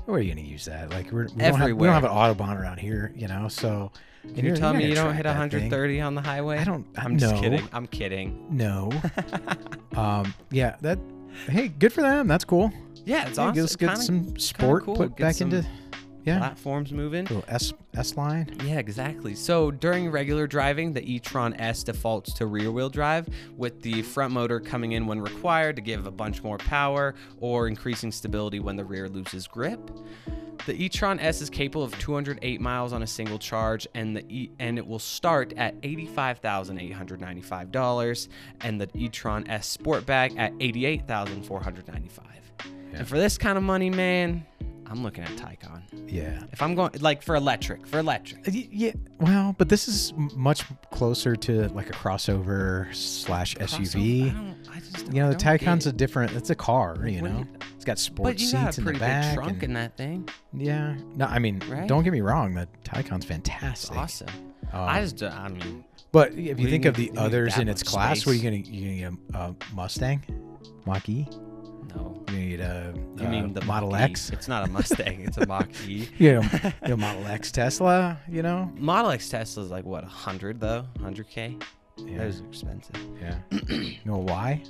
where 0.05 0.17
are 0.17 0.21
you 0.21 0.33
going 0.33 0.43
to 0.45 0.49
use 0.51 0.65
that? 0.65 0.89
Like 0.89 1.11
we're, 1.11 1.25
we 1.27 1.41
don't 1.43 1.55
have 1.59 1.71
we 1.73 1.85
don't 1.87 1.93
have 1.93 2.03
an 2.03 2.09
autobahn 2.11 2.59
around 2.59 2.79
here, 2.79 3.11
you 3.15 3.27
know. 3.27 3.47
So 3.47 3.91
Can 4.35 4.45
you 4.45 4.55
tell 4.55 4.73
me 4.73 4.87
you 4.87 4.95
don't 4.95 5.13
hit 5.15 5.25
130 5.25 6.01
on 6.01 6.15
the 6.15 6.21
highway? 6.21 6.57
I 6.57 6.63
don't. 6.63 6.85
I'm 6.97 7.17
just 7.17 7.35
kidding. 7.41 7.67
I'm 7.73 7.87
kidding. 7.87 8.45
No. 8.49 8.91
um. 9.95 10.33
Yeah. 10.51 10.75
That. 10.81 10.99
Hey, 11.47 11.67
good 11.69 11.93
for 11.93 12.01
them. 12.01 12.27
That's 12.27 12.43
cool. 12.45 12.71
Yeah, 13.05 13.27
it's 13.27 13.37
Yeah, 13.37 13.45
awesome. 13.45 13.61
Let's 13.61 13.75
get 13.75 13.89
Kinda- 13.89 14.03
some 14.03 14.39
sport 14.39 14.83
cool. 14.83 14.95
put 14.95 15.15
Get 15.15 15.23
back 15.25 15.35
some- 15.35 15.51
into. 15.53 15.67
Yeah. 16.25 16.39
platforms 16.39 16.91
moving. 16.91 17.23
Little 17.25 17.45
S 17.47 17.71
S 17.95 18.17
line. 18.17 18.53
Yeah, 18.65 18.79
exactly. 18.79 19.33
So 19.35 19.71
during 19.71 20.09
regular 20.11 20.45
driving, 20.47 20.91
the 20.93 21.01
e-tron 21.11 21.53
S 21.55 21.83
defaults 21.83 22.33
to 22.35 22.45
rear-wheel 22.45 22.89
drive, 22.89 23.27
with 23.57 23.81
the 23.81 24.01
front 24.01 24.33
motor 24.33 24.59
coming 24.59 24.91
in 24.91 25.07
when 25.07 25.19
required 25.21 25.75
to 25.77 25.81
give 25.81 26.05
a 26.05 26.11
bunch 26.11 26.43
more 26.43 26.57
power 26.57 27.15
or 27.39 27.67
increasing 27.67 28.11
stability 28.11 28.59
when 28.59 28.75
the 28.75 28.83
rear 28.85 29.07
loses 29.09 29.47
grip. 29.47 29.79
The 30.65 30.73
e-tron 30.83 31.19
S 31.19 31.41
is 31.41 31.49
capable 31.49 31.83
of 31.83 31.97
208 31.99 32.59
miles 32.61 32.91
on 32.93 33.01
a 33.01 33.07
single 33.07 33.39
charge, 33.39 33.87
and 33.95 34.15
the 34.15 34.23
e- 34.29 34.51
and 34.59 34.77
it 34.77 34.85
will 34.85 34.99
start 34.99 35.53
at 35.53 35.81
$85,895, 35.81 38.27
and 38.61 38.79
the 38.81 38.89
e-tron 38.93 39.47
S 39.47 39.75
Sportback 39.77 40.37
at 40.37 40.51
88,495. 40.59 42.25
And 42.93 43.07
for 43.07 43.17
this 43.17 43.37
kind 43.37 43.57
of 43.57 43.63
money, 43.63 43.89
man, 43.89 44.45
I'm 44.89 45.03
looking 45.03 45.23
at 45.23 45.29
Taycan. 45.31 45.81
Yeah. 46.07 46.41
If 46.51 46.61
I'm 46.61 46.73
going 46.75 46.91
like 46.99 47.21
for 47.21 47.35
electric, 47.35 47.85
for 47.87 47.99
electric. 47.99 48.47
Uh, 48.47 48.51
Yeah, 48.51 48.91
well, 49.19 49.53
but 49.57 49.69
this 49.69 49.87
is 49.87 50.13
much 50.35 50.63
closer 50.91 51.35
to 51.35 51.67
like 51.69 51.89
a 51.89 51.93
crossover 51.93 52.93
slash 52.95 53.55
Crossover, 53.55 53.61
I 53.61 53.65
SUV. 53.65 54.33
don't- 54.33 54.55
I 54.71 54.79
just 54.79 55.07
You 55.13 55.21
know, 55.21 55.29
the 55.29 55.35
Taycan's 55.35 55.85
a 55.85 55.91
different. 55.91 56.31
It's 56.33 56.49
a 56.49 56.55
car. 56.55 56.97
You 57.07 57.21
What 57.21 57.31
know, 57.31 57.39
you- 57.39 57.47
it's 57.75 57.85
got 57.85 57.99
sports 57.99 58.29
But 58.29 58.39
you 58.39 58.47
seats 58.47 58.77
in 58.77 58.83
the 58.83 58.87
pretty 58.89 58.99
back. 58.99 59.25
big 59.25 59.35
trunk 59.35 59.53
and- 59.53 59.63
in 59.63 59.73
that 59.73 59.95
thing. 59.97 60.27
yeah. 60.53 60.95
No, 61.15 61.25
I 61.25 61.39
mean, 61.39 61.61
Right? 61.69 61.87
don't 61.87 62.03
get 62.03 62.11
me 62.13 62.21
wrong. 62.21 62.55
The 62.55 62.67
Taycan's 62.83 63.17
It's 63.17 63.25
fantastic. 63.25 63.95
awesome. 63.97 64.27
Um, 64.73 64.81
I 64.87 65.01
just, 65.01 65.21
I 65.23 65.47
mean, 65.49 65.83
But 66.11 66.33
if 66.33 66.59
you 66.59 66.69
think 66.69 66.83
need- 66.83 66.87
of 66.87 66.95
the 66.95 67.11
others 67.15 67.57
in 67.59 67.67
its 67.67 67.83
class, 67.83 68.25
what 68.25 68.31
are 68.31 68.35
you 68.35 68.39
space. 68.39 68.65
gonna 68.67 68.75
you 68.77 69.05
gonna 69.05 69.17
get 69.31 69.35
a, 69.35 69.39
a 69.39 69.55
Mustang, 69.75 70.23
Mach 70.85 71.07
E? 71.09 71.27
No. 71.95 72.23
You 72.33 72.57
gonna 72.57 72.93
a, 73.17 73.21
You 73.21 73.27
uh, 73.27 73.31
mean 73.31 73.53
the 73.53 73.61
Model 73.65 73.91
Mach-E. 73.91 74.03
X? 74.03 74.29
It's 74.31 74.47
not 74.47 74.67
a 74.67 74.71
Mustang. 74.71 75.21
it's 75.21 75.37
a 75.37 75.45
Mach 75.45 75.67
E. 75.87 76.07
You 76.17 76.33
know, 76.41 76.49
you 76.83 76.87
know, 76.89 76.97
Model 76.97 77.25
X 77.27 77.51
Tesla. 77.51 78.17
You 78.29 78.41
know, 78.43 78.71
Model 78.77 79.11
X 79.11 79.29
Tesla 79.29 79.63
is 79.63 79.71
like 79.71 79.85
what, 79.85 80.03
hundred 80.03 80.59
though, 80.59 80.85
hundred 81.01 81.27
k. 81.29 81.57
yeah, 81.97 82.17
Those 82.19 82.41
are 82.41 82.45
expensive. 82.47 82.95
yeah. 83.21 83.37
you 83.69 83.97
know 84.05 84.17
why? 84.17 84.61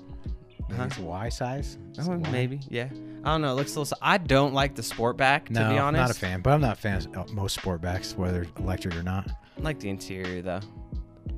Huh? 0.76 0.84
It's 0.84 0.98
a 1.00 1.02
Y 1.02 1.30
size. 1.30 1.78
Oh, 2.00 2.10
Y. 2.18 2.30
maybe, 2.32 2.60
yeah. 2.70 2.90
I 3.24 3.32
don't 3.32 3.42
know. 3.42 3.52
It 3.52 3.56
looks 3.56 3.76
a 3.76 3.80
little. 3.80 3.98
I 4.02 4.18
don't 4.20 4.54
like 4.54 4.76
the 4.76 4.82
Sportback 4.84 5.48
to 5.48 5.54
No, 5.54 5.70
be 5.70 5.78
honest. 5.80 6.00
not 6.00 6.12
a 6.12 6.14
fan. 6.14 6.42
But 6.42 6.54
I'm 6.54 6.62
not 6.62 6.78
a 6.78 6.80
fan 6.80 7.06
of 7.16 7.34
most 7.34 7.60
sportbacks, 7.60 8.16
whether 8.16 8.46
electric 8.58 8.96
or 8.96 9.04
not. 9.04 9.28
I 9.58 9.62
like 9.62 9.80
the 9.80 9.90
interior 9.90 10.42
though. 10.42 10.60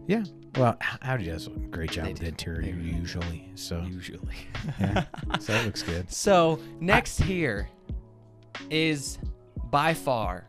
Yeah. 0.08 0.24
Well, 0.58 0.78
Audi 1.02 1.26
does 1.28 1.48
a 1.48 1.52
great 1.52 1.92
job 1.92 2.06
They 2.06 2.12
with 2.12 2.20
do. 2.20 2.26
the 2.26 2.30
interior 2.30 2.62
They 2.62 2.70
usually. 2.72 3.50
So 3.56 3.82
Usually. 3.82 4.36
yeah, 4.80 5.06
so 5.40 5.54
that 5.54 5.66
looks 5.66 5.82
good. 5.84 6.12
So 6.12 6.60
next 6.82 7.20
here 7.22 7.70
is 8.70 9.18
by 9.70 9.94
far 9.94 10.48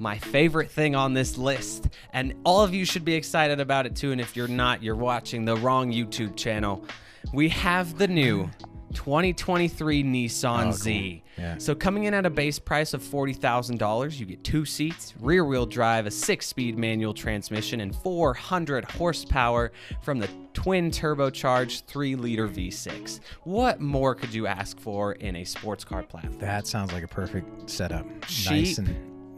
my 0.00 0.18
favorite 0.18 0.70
thing 0.70 0.96
on 0.96 1.12
this 1.12 1.36
list, 1.36 1.88
and 2.12 2.34
all 2.44 2.62
of 2.64 2.72
you 2.74 2.84
should 2.84 3.04
be 3.04 3.14
excited 3.14 3.60
about 3.60 3.84
it 3.86 3.94
too. 3.94 4.10
And 4.10 4.20
if 4.20 4.34
you're 4.36 4.48
not, 4.48 4.82
you're 4.82 4.96
watching 4.96 5.44
the 5.44 5.54
wrong 5.56 5.92
YouTube 5.92 6.34
channel. 6.36 6.84
We 7.32 7.48
have 7.50 7.98
the 7.98 8.08
new 8.08 8.50
2023 8.92 10.04
Nissan 10.04 10.58
Oh, 10.60 10.62
cool. 10.64 10.72
Z. 10.72 11.22
Yeah. 11.38 11.58
So 11.58 11.74
coming 11.74 12.04
in 12.04 12.14
at 12.14 12.26
a 12.26 12.30
base 12.30 12.58
price 12.58 12.94
of 12.94 13.02
$40,000, 13.02 14.18
you 14.18 14.26
get 14.26 14.44
two 14.44 14.64
seats, 14.64 15.14
rear-wheel 15.20 15.66
drive, 15.66 16.06
a 16.06 16.10
six-speed 16.10 16.78
manual 16.78 17.14
transmission, 17.14 17.80
and 17.80 17.94
400 17.96 18.84
horsepower 18.84 19.72
from 20.02 20.18
the 20.18 20.28
twin 20.54 20.90
turbocharged 20.90 21.84
3-liter 21.86 22.48
V6. 22.48 23.20
What 23.44 23.80
more 23.80 24.14
could 24.14 24.34
you 24.34 24.46
ask 24.46 24.78
for 24.78 25.12
in 25.12 25.36
a 25.36 25.44
sports 25.44 25.84
car 25.84 26.02
platform? 26.02 26.38
That 26.38 26.66
sounds 26.66 26.92
like 26.92 27.02
a 27.04 27.08
perfect 27.08 27.70
setup. 27.70 28.06
Cheap, 28.26 28.50
nice 28.50 28.78
and 28.78 28.88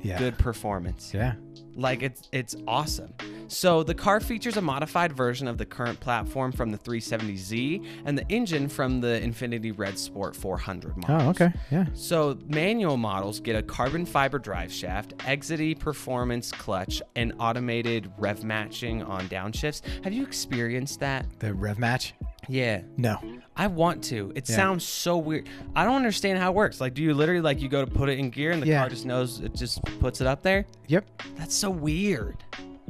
yeah. 0.04 0.18
Good 0.18 0.38
performance. 0.38 1.12
Yeah. 1.14 1.34
Like 1.75 2.02
it's 2.02 2.28
it's 2.30 2.54
awesome. 2.68 3.14
So 3.49 3.82
the 3.82 3.94
car 3.94 4.20
features 4.20 4.56
a 4.56 4.61
modified 4.61 5.12
version 5.12 5.49
of 5.49 5.58
the 5.58 5.66
current 5.66 6.00
platform 6.00 6.52
from 6.52 6.70
the 6.70 6.78
370Z 6.78 7.84
and 8.04 8.16
the 8.16 8.26
engine 8.28 8.68
from 8.68 9.00
the 9.00 9.20
Infiniti 9.23 9.76
Red 9.76 9.99
Sport 9.99 10.34
400 10.34 10.96
model. 10.96 11.26
Oh, 11.26 11.30
okay. 11.30 11.52
Yeah. 11.70 11.87
So 11.94 12.38
manual 12.46 12.96
models 12.96 13.40
get 13.40 13.56
a 13.56 13.62
carbon 13.62 14.06
fiber 14.06 14.38
drive 14.38 14.73
shaft, 14.73 15.14
EXEDY 15.26 15.75
performance 15.75 16.52
clutch, 16.52 17.02
and 17.16 17.32
automated 17.38 18.11
rev 18.18 18.44
matching 18.44 19.02
on 19.02 19.28
downshifts. 19.28 19.82
Have 20.04 20.12
you 20.12 20.23
experienced 20.23 21.00
that? 21.00 21.26
The 21.38 21.54
rev 21.54 21.78
match? 21.78 22.14
Yeah. 22.48 22.82
No. 22.96 23.18
I 23.56 23.68
want 23.68 24.02
to. 24.04 24.32
It 24.34 24.48
Yeah. 24.48 24.56
sounds 24.56 24.84
so 24.84 25.16
weird. 25.18 25.48
I 25.76 25.84
don't 25.84 25.96
understand 25.96 26.38
how 26.38 26.50
it 26.50 26.54
works. 26.54 26.80
Like, 26.80 26.94
do 26.94 27.02
you 27.02 27.14
literally 27.14 27.40
like 27.40 27.60
you 27.62 27.68
go 27.68 27.84
to 27.84 27.90
put 27.90 28.08
it 28.08 28.18
in 28.18 28.30
gear 28.30 28.50
and 28.50 28.62
the 28.62 28.66
Yeah. 28.66 28.80
car 28.80 28.88
just 28.88 29.06
knows 29.06 29.40
it 29.40 29.54
just 29.54 29.82
puts 30.00 30.20
it 30.20 30.26
up 30.26 30.42
there? 30.42 30.66
Yep. 30.88 31.04
That's 31.36 31.54
so 31.54 31.70
weird. 31.70 32.36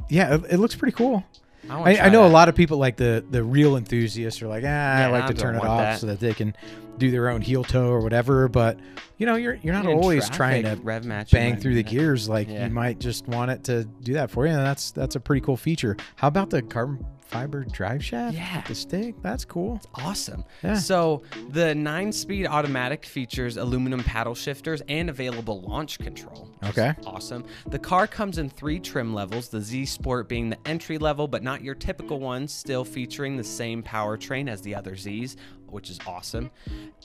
Yeah, 0.09 0.35
it, 0.35 0.41
it 0.51 0.57
looks 0.57 0.75
pretty 0.75 0.95
cool. 0.95 1.23
I, 1.67 1.97
I 1.97 2.09
know 2.09 2.21
that. 2.21 2.27
a 2.27 2.33
lot 2.33 2.47
of 2.47 2.53
people 2.53 2.77
like 2.77 2.95
the 2.95 3.25
the 3.31 3.43
real 3.43 3.75
enthusiasts 3.75 4.39
are 4.43 4.47
like, 4.47 4.63
ah, 4.63 4.67
Yeah, 4.67 5.07
I 5.07 5.11
like 5.11 5.23
I 5.23 5.27
to 5.29 5.33
turn 5.33 5.55
it 5.55 5.63
off 5.63 5.79
that. 5.79 5.99
so 5.99 6.05
that 6.07 6.19
they 6.19 6.33
can 6.33 6.55
do 6.99 7.09
their 7.09 7.27
own 7.29 7.41
heel 7.41 7.63
toe 7.63 7.87
or 7.89 8.01
whatever. 8.01 8.47
But 8.47 8.77
you 9.17 9.25
know, 9.25 9.35
you're 9.35 9.55
you're 9.63 9.73
not 9.73 9.85
In 9.85 9.91
always 9.93 10.29
trying 10.29 10.61
to 10.63 10.77
rev 10.83 11.05
match 11.05 11.31
bang 11.31 11.57
through 11.57 11.73
the 11.73 11.81
gears. 11.81 12.29
Like 12.29 12.49
Yeah. 12.49 12.65
you 12.67 12.71
might 12.71 12.99
just 12.99 13.27
want 13.27 13.49
it 13.49 13.63
to 13.63 13.83
do 13.85 14.13
that 14.13 14.29
for 14.29 14.45
you, 14.45 14.51
and 14.53 14.61
that's 14.61 14.91
that's 14.91 15.15
a 15.15 15.19
pretty 15.19 15.41
cool 15.41 15.57
feature. 15.57 15.97
How 16.17 16.27
about 16.27 16.51
the 16.51 16.61
carbon 16.61 17.03
fiber 17.27 17.63
drive 17.65 18.03
shaft? 18.03 18.35
Yeah. 18.35 18.61
the 18.67 18.75
stick. 18.75 19.15
That's 19.21 19.45
cool. 19.45 19.81
Awesome. 19.95 20.43
Yeah. 20.63 20.75
So 20.75 21.23
the 21.49 21.73
nine-speed 21.75 22.47
automatic 22.47 23.05
features 23.05 23.57
aluminum 23.57 24.03
paddle 24.03 24.35
shifters 24.35 24.81
and 24.87 25.09
available 25.09 25.61
launch 25.61 25.99
control. 25.99 26.49
Okay. 26.63 26.93
Awesome. 27.05 27.45
The 27.67 27.79
car 27.79 28.07
comes 28.07 28.37
in 28.37 28.49
three 28.49 28.79
trim 28.79 29.13
levels, 29.13 29.49
the 29.49 29.61
Z 29.61 29.85
Sport 29.85 30.29
being 30.29 30.49
the 30.49 30.67
entry 30.67 30.97
level, 30.97 31.27
but 31.27 31.43
not 31.43 31.63
your 31.63 31.75
typical 31.75 32.19
one, 32.19 32.47
still 32.47 32.85
featuring 32.85 33.37
the 33.37 33.43
same 33.43 33.83
powertrain 33.83 34.49
as 34.49 34.61
the 34.61 34.75
other 34.75 34.91
Zs, 34.91 35.35
which 35.67 35.89
is 35.89 35.99
awesome. 36.07 36.49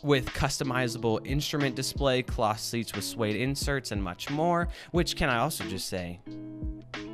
With 0.03 0.27
customizable 0.27 1.27
instrument 1.27 1.75
display, 1.75 2.23
cloth 2.23 2.61
seats 2.61 2.95
with 2.95 3.05
suede 3.05 3.37
inserts, 3.37 3.91
and 3.91 4.03
much 4.03 4.31
more. 4.31 4.69
Which 4.93 5.17
can 5.17 5.29
I 5.29 5.39
also 5.39 5.65
just 5.65 5.89
say, 5.89 6.21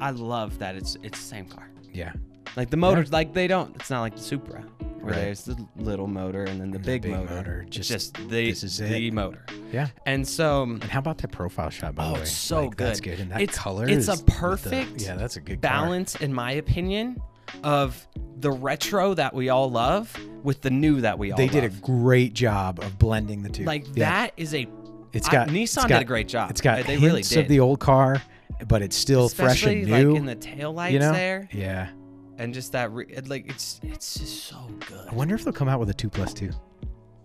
I 0.01 0.11
love 0.11 0.59
that 0.59 0.77
it's 0.77 0.97
it's 1.03 1.19
the 1.19 1.25
same 1.25 1.47
car. 1.47 1.71
Yeah. 1.93 2.13
Like 2.57 2.71
the 2.71 2.77
motors, 2.77 3.13
like 3.13 3.33
they 3.35 3.47
don't. 3.47 3.75
It's 3.77 3.91
not 3.91 4.01
like 4.01 4.15
the 4.17 4.23
Supra, 4.23 4.61
where 5.01 5.13
Right. 5.13 5.15
there's 5.17 5.45
the 5.45 5.57
little 5.77 6.07
motor 6.07 6.45
and 6.45 6.61
then 6.61 6.71
the 6.71 6.79
big, 6.79 7.03
big 7.03 7.13
motor. 7.13 7.35
motor, 7.35 7.65
It's 7.67 7.77
just, 7.77 7.91
just 7.91 8.15
the 8.15 8.23
this 8.51 8.65
is 8.65 8.79
the 8.79 9.07
it. 9.09 9.13
motor. 9.13 9.45
Yeah. 9.73 9.89
And 10.07 10.27
so, 10.27 10.63
And 10.63 10.83
how 10.85 10.99
about 11.01 11.19
that 11.19 11.33
profile 11.33 11.71
shot? 11.71 11.95
By 11.95 12.05
oh, 12.05 12.09
the 12.09 12.15
way, 12.15 12.21
it's 12.23 12.31
so 12.33 12.65
Like, 12.65 12.77
That's 12.77 13.01
good. 13.01 13.11
good. 13.11 13.21
And 13.21 13.31
that 13.33 13.41
It's- 13.43 13.59
color. 13.59 13.85
it's 13.89 14.09
a 14.09 14.13
is 14.13 14.19
with 14.19 14.27
the- 14.27 14.33
perfect 14.33 15.03
yeah, 15.03 15.17
that's 15.17 15.37
a 15.37 15.41
good 15.41 15.61
car. 15.61 15.71
balance, 15.71 16.17
in 16.17 16.33
my 16.33 16.53
opinion, 16.53 17.21
of 17.63 18.07
the 18.41 18.51
retro 18.51 19.15
that 19.15 19.35
we 19.35 19.49
all 19.51 19.71
love 19.71 20.17
with 20.43 20.63
the 20.63 20.71
new 20.71 21.01
that 21.03 21.19
we 21.19 21.31
all 21.33 21.37
They 21.39 21.49
did 21.49 21.63
a 21.65 21.69
love. 21.69 21.83
great 21.83 22.35
job 22.35 22.81
of 22.81 22.99
blending 22.99 23.43
the 23.43 23.49
two. 23.51 23.65
like 23.65 23.87
Yeah. 23.95 24.11
that 24.11 24.33
is 24.37 24.55
a. 24.55 24.67
It's 25.13 25.29
I- 25.29 25.33
got 25.33 25.49
Nissan 25.49 25.63
it's 25.63 25.75
did 25.83 25.89
got- 25.89 26.03
a 26.03 26.05
great 26.05 26.29
job. 26.29 26.51
It's 26.51 26.61
got 26.61 26.79
they 26.85 26.93
hints 26.95 27.05
really 27.05 27.23
did. 27.23 27.39
of 27.39 27.49
the 27.49 27.61
old 27.61 27.81
car, 27.81 28.21
but 28.67 28.83
it's 28.83 28.97
still 28.97 29.29
fresh 29.29 29.57
Especially 29.63 29.83
and 29.83 29.91
new. 29.91 30.11
like 30.13 30.19
in 30.21 30.27
the 30.27 30.37
taillights 30.37 30.93
you 30.93 30.99
know? 30.99 31.13
there, 31.13 31.49
Yeah. 31.53 31.89
And 32.39 32.53
just 32.55 32.73
that. 32.73 32.91
Re- 32.93 33.07
it, 33.09 33.29
like 33.29 33.49
it's 33.49 33.81
it's 33.83 34.19
just 34.19 34.45
so 34.45 34.59
good. 34.89 35.09
I 35.11 35.15
wonder 35.15 35.35
if 35.35 35.45
they'll 35.45 35.53
come 35.53 35.69
out 35.69 35.81
with 35.81 35.91
a 35.91 35.95
two 35.95 36.09
plus 36.11 36.33
two. 36.35 36.51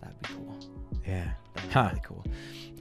That'd 0.00 0.18
be 0.22 0.28
cool. 0.34 0.58
Yeah. 1.06 1.30
That'd 1.54 1.68
be 1.68 1.74
Huh. 1.74 1.88
really 1.90 2.02
cool. 2.04 2.24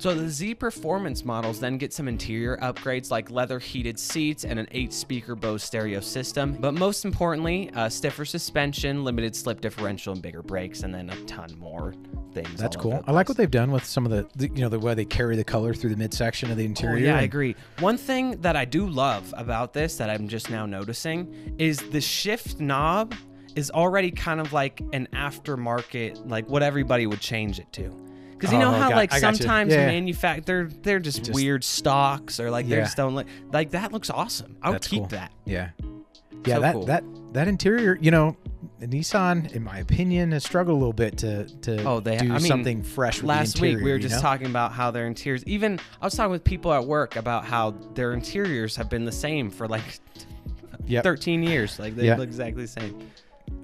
So 0.01 0.15
the 0.15 0.27
Z 0.27 0.55
Performance 0.55 1.23
models 1.23 1.59
then 1.59 1.77
get 1.77 1.93
some 1.93 2.07
interior 2.07 2.57
upgrades 2.57 3.11
like 3.11 3.29
leather 3.29 3.59
heated 3.59 3.99
seats 3.99 4.45
and 4.45 4.57
an 4.57 4.67
eight-speaker 4.71 5.35
Bose 5.35 5.63
stereo 5.63 5.99
system. 5.99 6.57
But 6.59 6.73
most 6.73 7.05
importantly, 7.05 7.69
uh, 7.75 7.87
stiffer 7.87 8.25
suspension, 8.25 9.03
limited 9.03 9.35
slip 9.35 9.61
differential, 9.61 10.13
and 10.13 10.19
bigger 10.19 10.41
brakes, 10.41 10.81
and 10.81 10.91
then 10.91 11.11
a 11.11 11.25
ton 11.25 11.55
more 11.59 11.93
things. 12.33 12.59
That's 12.59 12.75
cool. 12.75 13.03
I 13.05 13.11
like 13.11 13.29
what 13.29 13.37
they've 13.37 13.51
done 13.51 13.71
with 13.71 13.85
some 13.85 14.03
of 14.07 14.11
the, 14.11 14.27
the, 14.35 14.47
you 14.55 14.63
know, 14.63 14.69
the 14.69 14.79
way 14.79 14.95
they 14.95 15.05
carry 15.05 15.35
the 15.35 15.43
color 15.43 15.71
through 15.71 15.91
the 15.91 15.97
midsection 15.97 16.49
of 16.49 16.57
the 16.57 16.63
Oh, 16.63 16.65
interior. 16.65 17.05
yeah, 17.05 17.17
I 17.17 17.21
agree. 17.21 17.55
One 17.77 17.97
thing 17.97 18.41
that 18.41 18.55
I 18.55 18.65
do 18.65 18.87
love 18.89 19.31
about 19.37 19.71
this 19.71 19.97
that 19.97 20.09
I'm 20.09 20.27
just 20.27 20.49
now 20.49 20.65
noticing 20.65 21.53
is 21.59 21.77
the 21.77 22.01
shift 22.01 22.59
knob 22.59 23.13
is 23.55 23.69
already 23.69 24.09
kind 24.09 24.39
of 24.39 24.51
like 24.51 24.81
an 24.93 25.07
aftermarket, 25.13 26.27
like 26.27 26.49
what 26.49 26.63
everybody 26.63 27.05
would 27.05 27.21
change 27.21 27.59
it 27.59 27.71
to. 27.73 27.95
Because 28.41 28.53
you 28.53 28.57
oh, 28.57 28.71
know 28.71 28.75
Oh, 28.75 28.79
how 28.79 28.89
like 28.91 29.13
I 29.13 29.19
got 29.19 29.33
you. 29.33 29.37
sometimes 29.37 29.71
Yeah. 29.71 29.85
manufacture 29.85 30.41
they're 30.45 30.69
they're 30.81 30.99
just, 30.99 31.19
Just- 31.25 31.33
weird 31.33 31.63
stocks 31.63 32.39
or 32.39 32.49
like 32.49 32.67
they 32.67 32.77
Yeah. 32.77 32.83
just 32.85 32.97
don't 32.97 33.13
look 33.13 33.27
like 33.53 33.69
that 33.71 33.91
looks 33.93 34.09
awesome. 34.09 34.57
I 34.63 34.71
would 34.71 34.81
keep 34.81 35.01
cool. 35.01 35.07
that. 35.09 35.31
Yeah. 35.45 35.69
Yeah, 36.45 36.55
So 36.55 36.61
that 36.61 36.73
cool. 36.73 36.85
that 36.85 37.03
that 37.33 37.47
interior, 37.47 37.97
you 38.01 38.09
know, 38.09 38.35
Nissan, 38.81 39.51
in 39.53 39.63
my 39.63 39.77
opinion, 39.77 40.31
has 40.31 40.43
struggled 40.43 40.75
a 40.75 40.79
little 40.79 40.91
bit 40.91 41.17
to 41.19 41.45
to 41.61 41.83
Oh, 41.85 41.99
they- 41.99 42.17
do 42.17 42.25
I 42.33 42.37
mean, 42.39 42.47
something 42.47 42.81
fresh. 42.81 43.17
With 43.21 43.25
Last 43.29 43.53
the 43.53 43.57
interior, 43.59 43.75
week 43.77 43.85
we 43.85 43.91
were 43.91 43.99
just 43.99 44.15
know? 44.15 44.21
talking 44.21 44.47
about 44.47 44.71
how 44.71 44.89
their 44.89 45.05
interiors 45.05 45.43
even 45.45 45.79
I 46.01 46.05
was 46.05 46.15
talking 46.15 46.31
with 46.31 46.43
people 46.43 46.73
at 46.73 46.85
work 46.87 47.15
about 47.15 47.45
how 47.45 47.75
their 47.93 48.13
interiors 48.13 48.75
have 48.77 48.89
been 48.89 49.05
the 49.05 49.11
same 49.11 49.51
for 49.51 49.67
like 49.67 49.83
Yep. 50.87 51.03
13 51.03 51.43
years. 51.43 51.77
Like 51.79 51.95
they 51.95 52.07
Yeah. 52.07 52.15
look 52.17 52.27
exactly 52.27 52.63
the 52.63 52.67
same. 52.67 52.95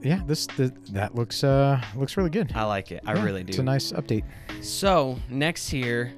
Yeah, 0.01 0.21
this 0.25 0.45
the, 0.45 0.73
that 0.91 1.15
looks 1.15 1.43
uh 1.43 1.81
looks 1.95 2.17
really 2.17 2.29
good. 2.29 2.51
I 2.55 2.63
like 2.63 2.91
it. 2.91 3.01
I 3.05 3.13
Yeah, 3.13 3.23
really 3.23 3.43
do. 3.43 3.49
It's 3.49 3.57
a 3.59 3.63
nice 3.63 3.91
update. 3.91 4.23
So 4.61 5.17
next 5.29 5.69
here, 5.69 6.13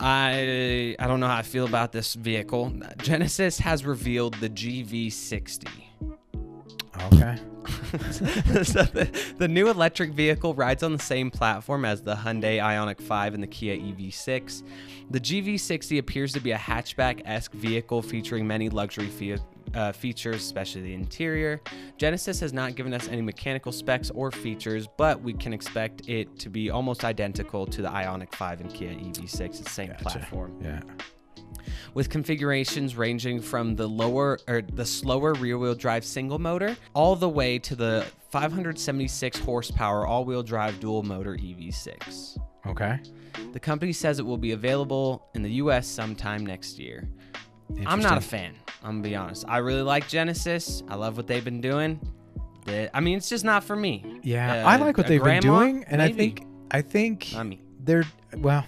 I 0.00 0.96
I 0.98 1.06
don't 1.06 1.20
know 1.20 1.28
how 1.28 1.36
I 1.36 1.42
feel 1.42 1.66
about 1.66 1.92
this 1.92 2.14
vehicle. 2.14 2.72
Genesis 2.98 3.58
has 3.60 3.84
revealed 3.84 4.34
the 4.34 4.50
GV60. 4.50 5.68
Okay. 7.02 7.36
so 8.62 8.82
the, 8.82 9.34
the 9.38 9.48
new 9.48 9.68
electric 9.68 10.10
vehicle 10.12 10.54
rides 10.54 10.82
on 10.82 10.92
the 10.92 10.98
same 10.98 11.30
platform 11.30 11.84
as 11.84 12.02
the 12.02 12.14
Hyundai 12.14 12.58
Ioniq 12.58 13.00
5 13.00 13.34
and 13.34 13.42
the 13.42 13.46
Kia 13.46 13.76
EV6. 13.76 14.62
The 15.10 15.20
GV60 15.20 15.98
appears 15.98 16.32
to 16.32 16.40
be 16.40 16.52
a 16.52 16.58
hatchback-esque 16.58 17.52
vehicle 17.52 18.02
featuring 18.02 18.46
many 18.46 18.68
luxury 18.68 19.08
fe- 19.08 19.38
uh, 19.74 19.92
features, 19.92 20.36
especially 20.36 20.82
the 20.82 20.94
interior. 20.94 21.60
Genesis 21.96 22.38
has 22.40 22.52
not 22.52 22.74
given 22.74 22.92
us 22.94 23.08
any 23.08 23.22
mechanical 23.22 23.72
specs 23.72 24.10
or 24.10 24.30
features, 24.30 24.86
but 24.96 25.20
we 25.22 25.32
can 25.32 25.52
expect 25.52 26.08
it 26.08 26.38
to 26.38 26.48
be 26.50 26.70
almost 26.70 27.04
identical 27.04 27.66
to 27.66 27.82
the 27.82 27.88
Ioniq 27.88 28.34
5 28.34 28.60
and 28.60 28.72
Kia 28.74 28.90
EV6. 28.90 29.40
It's 29.40 29.60
the 29.60 29.70
same 29.70 29.88
Gotcha. 29.88 30.02
platform 30.04 30.58
Yeah. 30.62 30.80
With 31.94 32.10
configurations 32.10 32.96
ranging 32.96 33.40
from 33.40 33.76
the 33.76 33.86
lower 33.86 34.38
or 34.48 34.62
the 34.62 34.84
slower 34.84 35.34
rear-wheel 35.34 35.74
drive 35.74 36.04
single 36.04 36.38
motor 36.38 36.76
all 36.94 37.16
the 37.16 37.28
way 37.28 37.58
to 37.60 37.74
the 37.76 38.06
576 38.30 39.38
horsepower 39.40 40.06
all-wheel 40.06 40.42
drive 40.42 40.80
dual 40.80 41.02
motor 41.02 41.34
EV6. 41.36 42.38
Okay. 42.66 42.98
The 43.52 43.60
company 43.60 43.92
says 43.92 44.18
it 44.18 44.26
will 44.26 44.38
be 44.38 44.52
available 44.52 45.28
in 45.34 45.42
the 45.42 45.50
US 45.54 45.86
sometime 45.86 46.44
next 46.46 46.78
year. 46.78 47.08
I'm 47.86 48.00
not 48.00 48.18
a 48.18 48.20
fan. 48.20 48.54
I'm 48.82 48.96
gonna 49.00 49.08
be 49.08 49.16
honest. 49.16 49.44
I 49.48 49.58
really 49.58 49.82
like 49.82 50.08
Genesis. 50.08 50.82
I 50.88 50.96
love 50.96 51.16
what 51.16 51.26
they've 51.26 51.44
been 51.44 51.60
doing. 51.60 51.98
I 52.66 53.00
mean, 53.00 53.18
it's 53.18 53.28
just 53.28 53.44
not 53.44 53.62
for 53.64 53.76
me. 53.76 54.20
Yeah, 54.22 54.64
Uh, 54.64 54.68
I 54.68 54.76
like 54.76 54.96
what 54.96 55.06
they've 55.06 55.22
been 55.22 55.42
doing, 55.42 55.84
and 55.86 56.00
I 56.00 56.10
think 56.12 56.46
I 56.70 56.80
think 56.80 57.30
Not 57.32 57.46
me. 57.46 57.62
they're 57.80 58.04
well. 58.38 58.64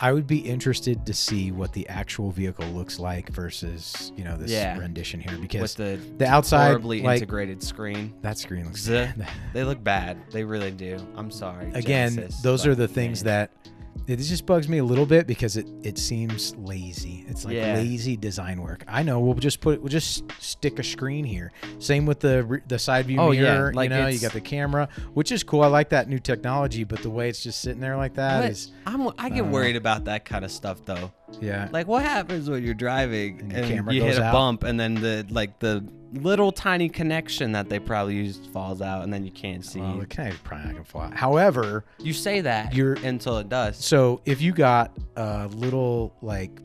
I 0.00 0.12
would 0.12 0.26
be 0.26 0.38
interested 0.38 1.06
to 1.06 1.14
see 1.14 1.52
what 1.52 1.72
the 1.72 1.88
actual 1.88 2.30
vehicle 2.30 2.66
looks 2.66 2.98
like 2.98 3.28
versus 3.30 4.12
you 4.16 4.24
know 4.24 4.36
this 4.36 4.50
Yeah. 4.50 4.78
rendition 4.78 5.20
here 5.20 5.32
With 5.32 5.42
because 5.42 5.74
the 5.74 5.98
the 6.18 6.26
outside 6.26 6.66
horribly 6.68 7.00
like 7.02 7.16
integrated 7.22 7.62
screen. 7.62 8.12
that 8.22 8.38
screen 8.38 8.64
looks. 8.66 8.84
They 8.86 9.64
look 9.64 9.82
bad. 9.82 10.18
They 10.30 10.44
really 10.44 10.70
do. 10.70 10.98
I'm 11.16 11.30
sorry. 11.30 11.70
again. 11.74 12.14
Genesis, 12.16 12.42
those 12.42 12.66
are 12.66 12.74
the 12.74 12.88
things 12.88 13.24
man. 13.24 13.48
that 13.62 13.72
it 14.06 14.16
just 14.16 14.44
bugs 14.46 14.68
me 14.68 14.78
a 14.78 14.84
little 14.84 15.06
bit 15.06 15.26
because 15.26 15.56
it 15.56 15.66
it 15.82 15.98
seems 15.98 16.54
lazy. 16.56 17.24
It's 17.28 17.44
like 17.44 17.54
Yeah. 17.54 17.74
lazy 17.74 18.16
design 18.16 18.60
work. 18.62 18.84
I 18.88 19.02
know 19.02 19.20
we'll 19.20 19.34
just 19.34 19.60
put 19.60 19.80
we'll 19.80 19.88
just 19.88 20.24
stick 20.40 20.78
a 20.78 20.82
screen 20.82 21.24
here. 21.24 21.52
Same 21.78 22.06
with 22.06 22.20
the 22.20 22.60
the 22.68 22.78
side 22.78 23.06
view 23.06 23.18
Oh, 23.20 23.30
yeah, 23.30 23.42
mirror. 23.42 23.72
like 23.72 23.90
you 23.90 23.96
know, 23.96 24.06
you 24.08 24.18
got 24.20 24.32
the 24.32 24.40
camera, 24.40 24.88
which 25.14 25.32
is 25.32 25.42
cool. 25.42 25.62
I 25.62 25.68
like 25.68 25.88
that 25.90 26.08
new 26.08 26.18
technology, 26.18 26.84
but 26.84 27.02
the 27.02 27.10
way 27.10 27.28
it's 27.28 27.42
just 27.42 27.60
sitting 27.60 27.80
there 27.80 27.96
like 27.96 28.14
that 28.14 28.50
is 28.50 28.72
I'm, 28.86 29.08
I 29.18 29.28
get 29.30 29.42
uh, 29.42 29.44
worried 29.46 29.76
about 29.76 30.04
that 30.04 30.24
kind 30.24 30.44
of 30.44 30.50
stuff 30.50 30.84
though. 30.84 31.10
Yeah. 31.40 31.68
Like, 31.72 31.86
what 31.86 32.02
happens 32.02 32.48
when 32.48 32.62
you're 32.64 32.74
driving 32.74 33.40
And 33.40 33.52
and, 33.52 33.66
camera 33.68 33.94
you 33.94 34.00
goes 34.00 34.14
hit 34.14 34.18
a 34.22 34.24
out? 34.24 34.32
bump, 34.32 34.62
and 34.64 34.78
then 34.78 34.94
the 34.94 35.26
like 35.30 35.58
the 35.58 35.86
little 36.12 36.52
tiny 36.52 36.88
connection 36.88 37.52
that 37.52 37.68
they 37.68 37.78
probably 37.78 38.14
used 38.14 38.46
falls 38.52 38.80
out, 38.80 39.02
and 39.04 39.12
then 39.12 39.24
you 39.24 39.32
can't 39.32 39.64
see. 39.64 39.80
Well, 39.80 39.98
the 39.98 40.06
connector's 40.06 40.40
probably 40.42 40.66
not 40.66 40.72
gonna 40.74 40.84
fly. 40.84 41.10
However, 41.14 41.84
you 41.98 42.12
say 42.12 42.40
that 42.42 42.74
You're- 42.74 43.04
until 43.06 43.38
it 43.38 43.48
does. 43.48 43.76
so 43.84 44.20
if 44.24 44.40
you 44.40 44.52
got 44.52 44.92
a 45.16 45.48
little 45.48 46.14
like 46.22 46.60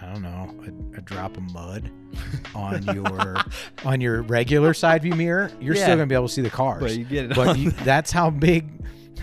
I 0.00 0.12
don't 0.12 0.22
know 0.22 0.54
a, 0.94 0.98
a 0.98 1.00
drop 1.02 1.36
of 1.36 1.42
mud 1.52 1.90
on 2.54 2.82
your 2.94 3.36
on 3.84 4.00
your 4.00 4.22
regular 4.22 4.72
side 4.72 5.02
view 5.02 5.14
mirror, 5.14 5.50
you're 5.60 5.74
Yeah. 5.74 5.82
still 5.82 5.96
gonna 5.96 6.06
be 6.06 6.14
able 6.14 6.28
to 6.28 6.32
see 6.32 6.42
the 6.42 6.48
cars. 6.50 6.80
But 6.82 6.96
you 6.96 7.04
get 7.04 7.26
it 7.30 7.34
But 7.36 7.58
you, 7.58 7.70
that's 7.70 8.10
how 8.12 8.30
big, 8.30 8.70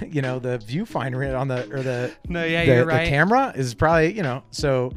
you 0.09 0.21
know, 0.21 0.39
the 0.39 0.59
viewfinder 0.59 1.37
on 1.39 1.47
the 1.47 1.63
or 1.73 1.81
the 1.81 2.11
No, 2.27 2.43
yeah, 2.43 2.61
the, 2.65 2.67
you're 2.71 2.79
the 2.81 2.85
right. 2.87 3.07
camera 3.07 3.53
is 3.55 3.73
probably 3.73 4.13
you 4.13 4.23
know. 4.23 4.43
So 4.51 4.91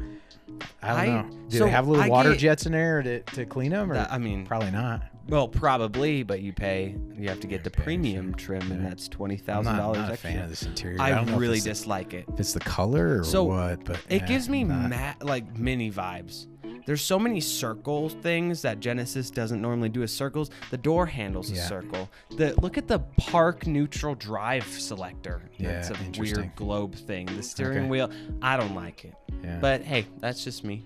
I 0.81 0.87
don't 0.89 0.97
I- 0.99 1.05
know. 1.21 1.29
Do 1.49 1.57
so 1.59 1.63
they 1.65 1.71
have 1.71 1.87
little 1.87 2.03
I 2.03 2.09
water 2.09 2.31
get- 2.31 2.39
jets 2.39 2.65
in 2.65 2.73
there 2.73 3.01
to, 3.01 3.21
to 3.21 3.45
clean 3.45 3.71
them? 3.71 3.89
Or 3.91 3.93
That- 3.95 4.11
I 4.11 4.17
mean, 4.17 4.45
probably 4.45 4.71
not. 4.71 5.01
well, 5.29 5.47
probably, 5.47 6.23
but 6.23 6.41
you 6.41 6.51
pay. 6.51 6.93
You 7.17 7.29
have 7.29 7.39
to 7.39 7.47
get 7.47 7.63
the 7.63 7.69
premium 7.71 8.33
trim, 8.35 8.69
and 8.71 8.85
that's 8.85 9.07
twenty 9.07 9.35
I'm 9.35 9.41
thousand 9.41 9.73
not, 9.77 9.81
dollars 9.81 9.97
not 9.99 10.11
a 10.13 10.17
fan 10.17 10.39
of 10.39 10.49
this 10.49 10.63
interior. 10.63 10.99
I, 11.01 11.11
I 11.11 11.23
really 11.35 11.59
the- 11.59 11.69
dislike 11.69 12.13
it. 12.13 12.25
if 12.33 12.39
it's 12.39 12.53
the 12.53 12.59
color 12.59 13.19
or 13.19 13.23
So, 13.23 13.43
what, 13.45 13.85
but 13.85 13.97
It 14.09 14.21
yeah, 14.23 14.27
gives 14.27 14.49
me 14.49 14.63
ma- 14.65 15.13
like 15.21 15.55
mini 15.57 15.89
vibes. 15.91 16.47
There's 16.87 17.01
so 17.01 17.19
many 17.19 17.41
circle 17.41 18.07
things 18.07 18.61
that 18.61 18.79
Genesis 18.79 19.29
doesn't 19.29 19.61
normally 19.61 19.89
do 19.89 20.03
as 20.03 20.11
circles. 20.13 20.49
The 20.71 20.77
door 20.77 21.05
handles 21.05 21.51
a 21.51 21.55
circle. 21.57 22.09
The 22.37 22.55
look 22.61 22.77
at 22.77 22.87
the 22.87 22.99
park 23.17 23.67
neutral 23.67 24.15
drive 24.15 24.65
selector. 24.65 25.41
It's 25.59 25.89
Yeah, 25.89 25.97
a 26.17 26.19
weird 26.19 26.55
globe 26.55 26.95
thing. 26.95 27.25
The 27.25 27.43
steering 27.43 27.79
Okay. 27.79 27.87
wheel. 27.89 28.09
I 28.41 28.55
don't 28.55 28.73
like 28.73 29.03
it. 29.03 29.13
yeah. 29.43 29.59
But 29.59 29.81
hey, 29.81 30.07
that's 30.19 30.45
just 30.45 30.63
me. 30.63 30.85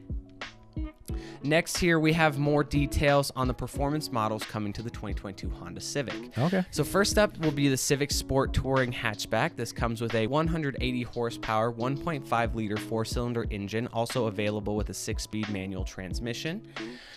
Next, 1.44 1.78
here 1.78 2.00
we 2.00 2.14
have 2.14 2.38
more 2.38 2.64
details 2.64 3.32
on 3.36 3.48
the 3.48 3.54
performance 3.54 4.12
models 4.12 4.44
coming 4.44 4.72
to 4.74 4.84
the 4.84 4.92
2022 4.92 5.50
Honda 5.50 5.82
Civic. 5.82 6.38
okay. 6.38 6.64
So 6.70 6.84
first 6.84 7.18
up 7.18 7.36
will 7.40 7.52
be 7.52 7.68
the 7.68 7.78
Civic 7.78 8.12
Sport 8.12 8.54
Touring 8.54 8.92
hatchback. 8.92 9.56
This 9.56 9.72
comes 9.72 10.02
with 10.02 10.14
a 10.14 10.28
180 10.28 11.02
horsepower, 11.02 11.74
1.5 11.74 12.54
liter 12.56 12.78
four-cylinder 12.78 13.48
engine, 13.50 13.88
also 13.88 14.28
available 14.28 14.76
with 14.76 14.90
a 14.90 14.94
six-speed 14.94 15.50
manual 15.50 15.84
transmission. 15.84 16.62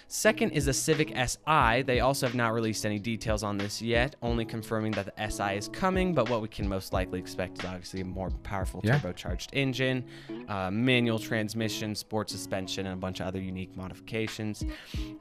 Second 0.08 0.52
is 0.52 0.66
the 0.66 0.72
Civic 0.72 1.08
SI. 1.16 1.82
They 1.82 2.00
also 2.00 2.26
have 2.26 2.34
not 2.34 2.54
released 2.54 2.87
any 2.87 2.98
details 2.98 3.42
on 3.42 3.58
this 3.58 3.82
yet, 3.82 4.16
only 4.22 4.46
confirming 4.46 4.92
that 4.92 5.14
the 5.14 5.30
SI 5.30 5.56
is 5.58 5.68
coming, 5.68 6.14
but 6.14 6.30
what 6.30 6.40
we 6.40 6.48
can 6.48 6.66
most 6.66 6.94
likely 6.94 7.18
expect 7.18 7.58
is 7.58 7.64
obviously 7.66 8.00
a 8.00 8.04
more 8.06 8.30
powerful 8.42 8.80
Yeah. 8.84 8.98
turbocharged 9.00 9.48
engine, 9.52 10.04
uh, 10.48 10.70
manual 10.70 11.18
transmission, 11.18 11.94
sport 11.94 12.30
suspension, 12.30 12.87
and 12.87 12.94
a 12.94 12.98
bunch 12.98 13.20
of 13.20 13.26
other 13.26 13.40
unique 13.40 13.76
modifications. 13.76 14.13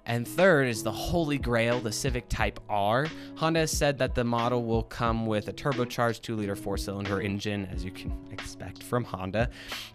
And 0.05 0.27
third 0.27 0.67
is 0.67 0.83
the 0.83 0.91
holy 0.91 1.37
grail, 1.37 1.79
the 1.79 1.91
Civic 1.91 2.27
Type 2.29 2.59
R. 2.69 3.07
Honda 3.35 3.61
has 3.61 3.71
said 3.71 3.97
that 3.99 4.15
the 4.15 4.23
model 4.23 4.63
will 4.65 4.83
come 4.83 5.25
with 5.25 5.47
a 5.47 5.53
turbocharged 5.53 6.21
2 6.21 6.35
liter 6.35 6.55
four 6.55 6.77
cylinder 6.77 7.21
engine, 7.21 7.67
as 7.71 7.83
you 7.83 7.91
can 7.91 8.11
expect 8.31 8.83
from 8.83 9.03
Honda, 9.03 9.49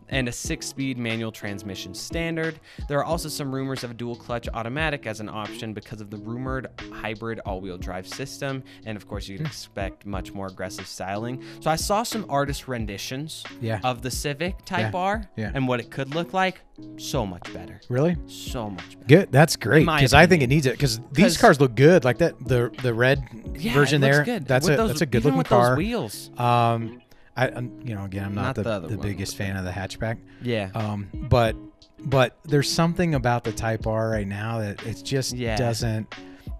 and 0.08 0.28
a 0.28 0.32
six 0.32 0.66
speed 0.66 0.98
manual 0.98 1.30
transmission 1.30 1.94
standard. 1.94 2.58
There 2.88 2.98
are 2.98 3.04
also 3.04 3.28
some 3.28 3.54
rumors 3.54 3.84
of 3.84 3.90
a 3.90 3.94
dual 3.94 4.16
clutch 4.16 4.48
automatic 4.54 5.06
as 5.06 5.20
an 5.20 5.28
option 5.28 5.74
because 5.74 6.00
of 6.00 6.10
the 6.10 6.16
rumored 6.16 6.68
hybrid 6.92 7.40
all 7.40 7.60
wheel 7.60 7.78
drive 7.78 8.08
system. 8.08 8.62
And 8.86 8.96
of 8.96 9.06
course, 9.06 9.28
you'd 9.28 9.40
hmm. 9.40 9.46
expect 9.46 10.06
much 10.06 10.32
more 10.32 10.46
aggressive 10.46 10.86
styling. 10.86 11.42
So 11.60 11.70
I 11.70 11.76
saw 11.76 12.02
some 12.02 12.24
artist 12.28 12.68
renditions 12.68 13.44
Yeah. 13.60 13.80
of 13.84 14.02
the 14.02 14.10
Civic 14.10 14.64
Type 14.64 14.92
Yeah. 14.92 14.98
R 14.98 15.30
Yeah. 15.36 15.52
and 15.54 15.68
what 15.68 15.80
it 15.80 15.90
could 15.90 16.14
look 16.14 16.32
like. 16.32 16.62
So 16.96 17.24
much 17.24 17.52
better. 17.52 17.80
Really? 17.88 18.16
So 18.26 18.70
much 18.70 18.90
better. 18.98 19.06
Good. 19.06 19.32
That's 19.32 19.56
great 19.56 19.86
because 19.86 20.14
I 20.14 20.26
think 20.26 20.42
it 20.42 20.48
needs 20.48 20.66
it 20.66 20.72
because 20.72 21.00
these 21.12 21.36
cars 21.36 21.60
look 21.60 21.74
good. 21.74 22.04
Like 22.04 22.18
that, 22.18 22.34
the 22.46 22.70
the 22.82 22.92
red 22.92 23.22
Yeah, 23.54 23.74
version 23.74 24.00
there. 24.00 24.24
Good. 24.24 24.46
That's 24.46 24.66
With 24.66 24.74
a 24.74 24.76
those- 24.78 24.88
that's 24.90 25.00
a 25.02 25.06
good 25.06 25.24
looking 25.24 25.38
with 25.38 25.48
car. 25.48 25.70
Those 25.70 25.78
wheels. 25.78 26.30
Um, 26.38 27.00
I 27.36 27.48
I'm- 27.48 27.80
you 27.84 27.94
know 27.94 28.04
again 28.04 28.24
I'm 28.24 28.34
not, 28.34 28.42
Not 28.42 28.54
the, 28.56 28.62
the 28.80 28.88
the 28.88 28.96
one, 28.98 29.06
biggest 29.06 29.36
fan 29.36 29.56
of 29.56 29.64
the 29.64 29.70
hatchback. 29.70 30.18
Yeah. 30.42 30.70
Um, 30.74 31.08
but 31.28 31.54
but 32.00 32.36
there's 32.44 32.70
something 32.70 33.14
about 33.14 33.44
the 33.44 33.52
Type 33.52 33.86
R 33.86 34.10
right 34.10 34.26
now 34.26 34.58
that 34.58 34.84
it 34.86 35.02
just 35.04 35.36
Yeah. 35.36 35.56
doesn't. 35.56 36.12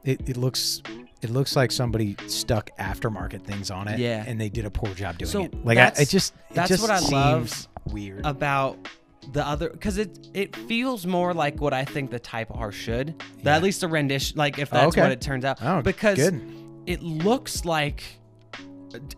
It, 0.04 0.28
it 0.28 0.37
looks 0.37 0.83
it 1.20 1.31
looks 1.31 1.57
like 1.57 1.72
somebody 1.72 2.14
stuck 2.28 2.70
aftermarket 2.78 3.42
things 3.42 3.70
on 3.72 3.88
it. 3.88 3.98
Yeah. 3.98 4.22
and 4.26 4.40
they 4.40 4.48
did 4.48 4.64
a 4.66 4.70
poor 4.70 4.94
job 4.94 5.18
doing 5.18 5.31
So 5.31 5.42
it. 5.44 5.64
Like 5.64 5.78
I, 5.78 5.88
it 6.00 6.09
just 6.09 6.35
it 6.50 6.54
that's 6.54 6.68
just 6.68 6.83
what 6.83 6.90
I 6.92 7.00
love 7.00 7.66
weird. 7.87 8.24
about 8.24 8.78
the 9.33 9.46
other 9.46 9.68
because 9.70 9.98
it 9.98 10.28
it 10.35 10.54
feels 10.57 11.07
more 11.07 11.35
like 11.35 11.61
what 11.61 11.72
I 11.74 11.85
think 11.85 12.11
the 12.11 12.18
Type 12.18 12.48
R 12.50 12.72
should. 12.72 13.22
Yeah. 13.42 13.57
At 13.57 13.62
least 13.62 13.83
a 13.83 13.88
rendition, 13.88 14.37
like 14.38 14.59
if 14.59 14.70
that's 14.70 14.88
okay. 14.88 15.02
what 15.02 15.12
it 15.12 15.20
turns 15.20 15.44
out. 15.44 15.59
Oh, 15.62 15.83
because 15.83 16.18
good. 16.18 16.40
it 16.87 17.02
looks 17.02 17.64
like 17.64 18.02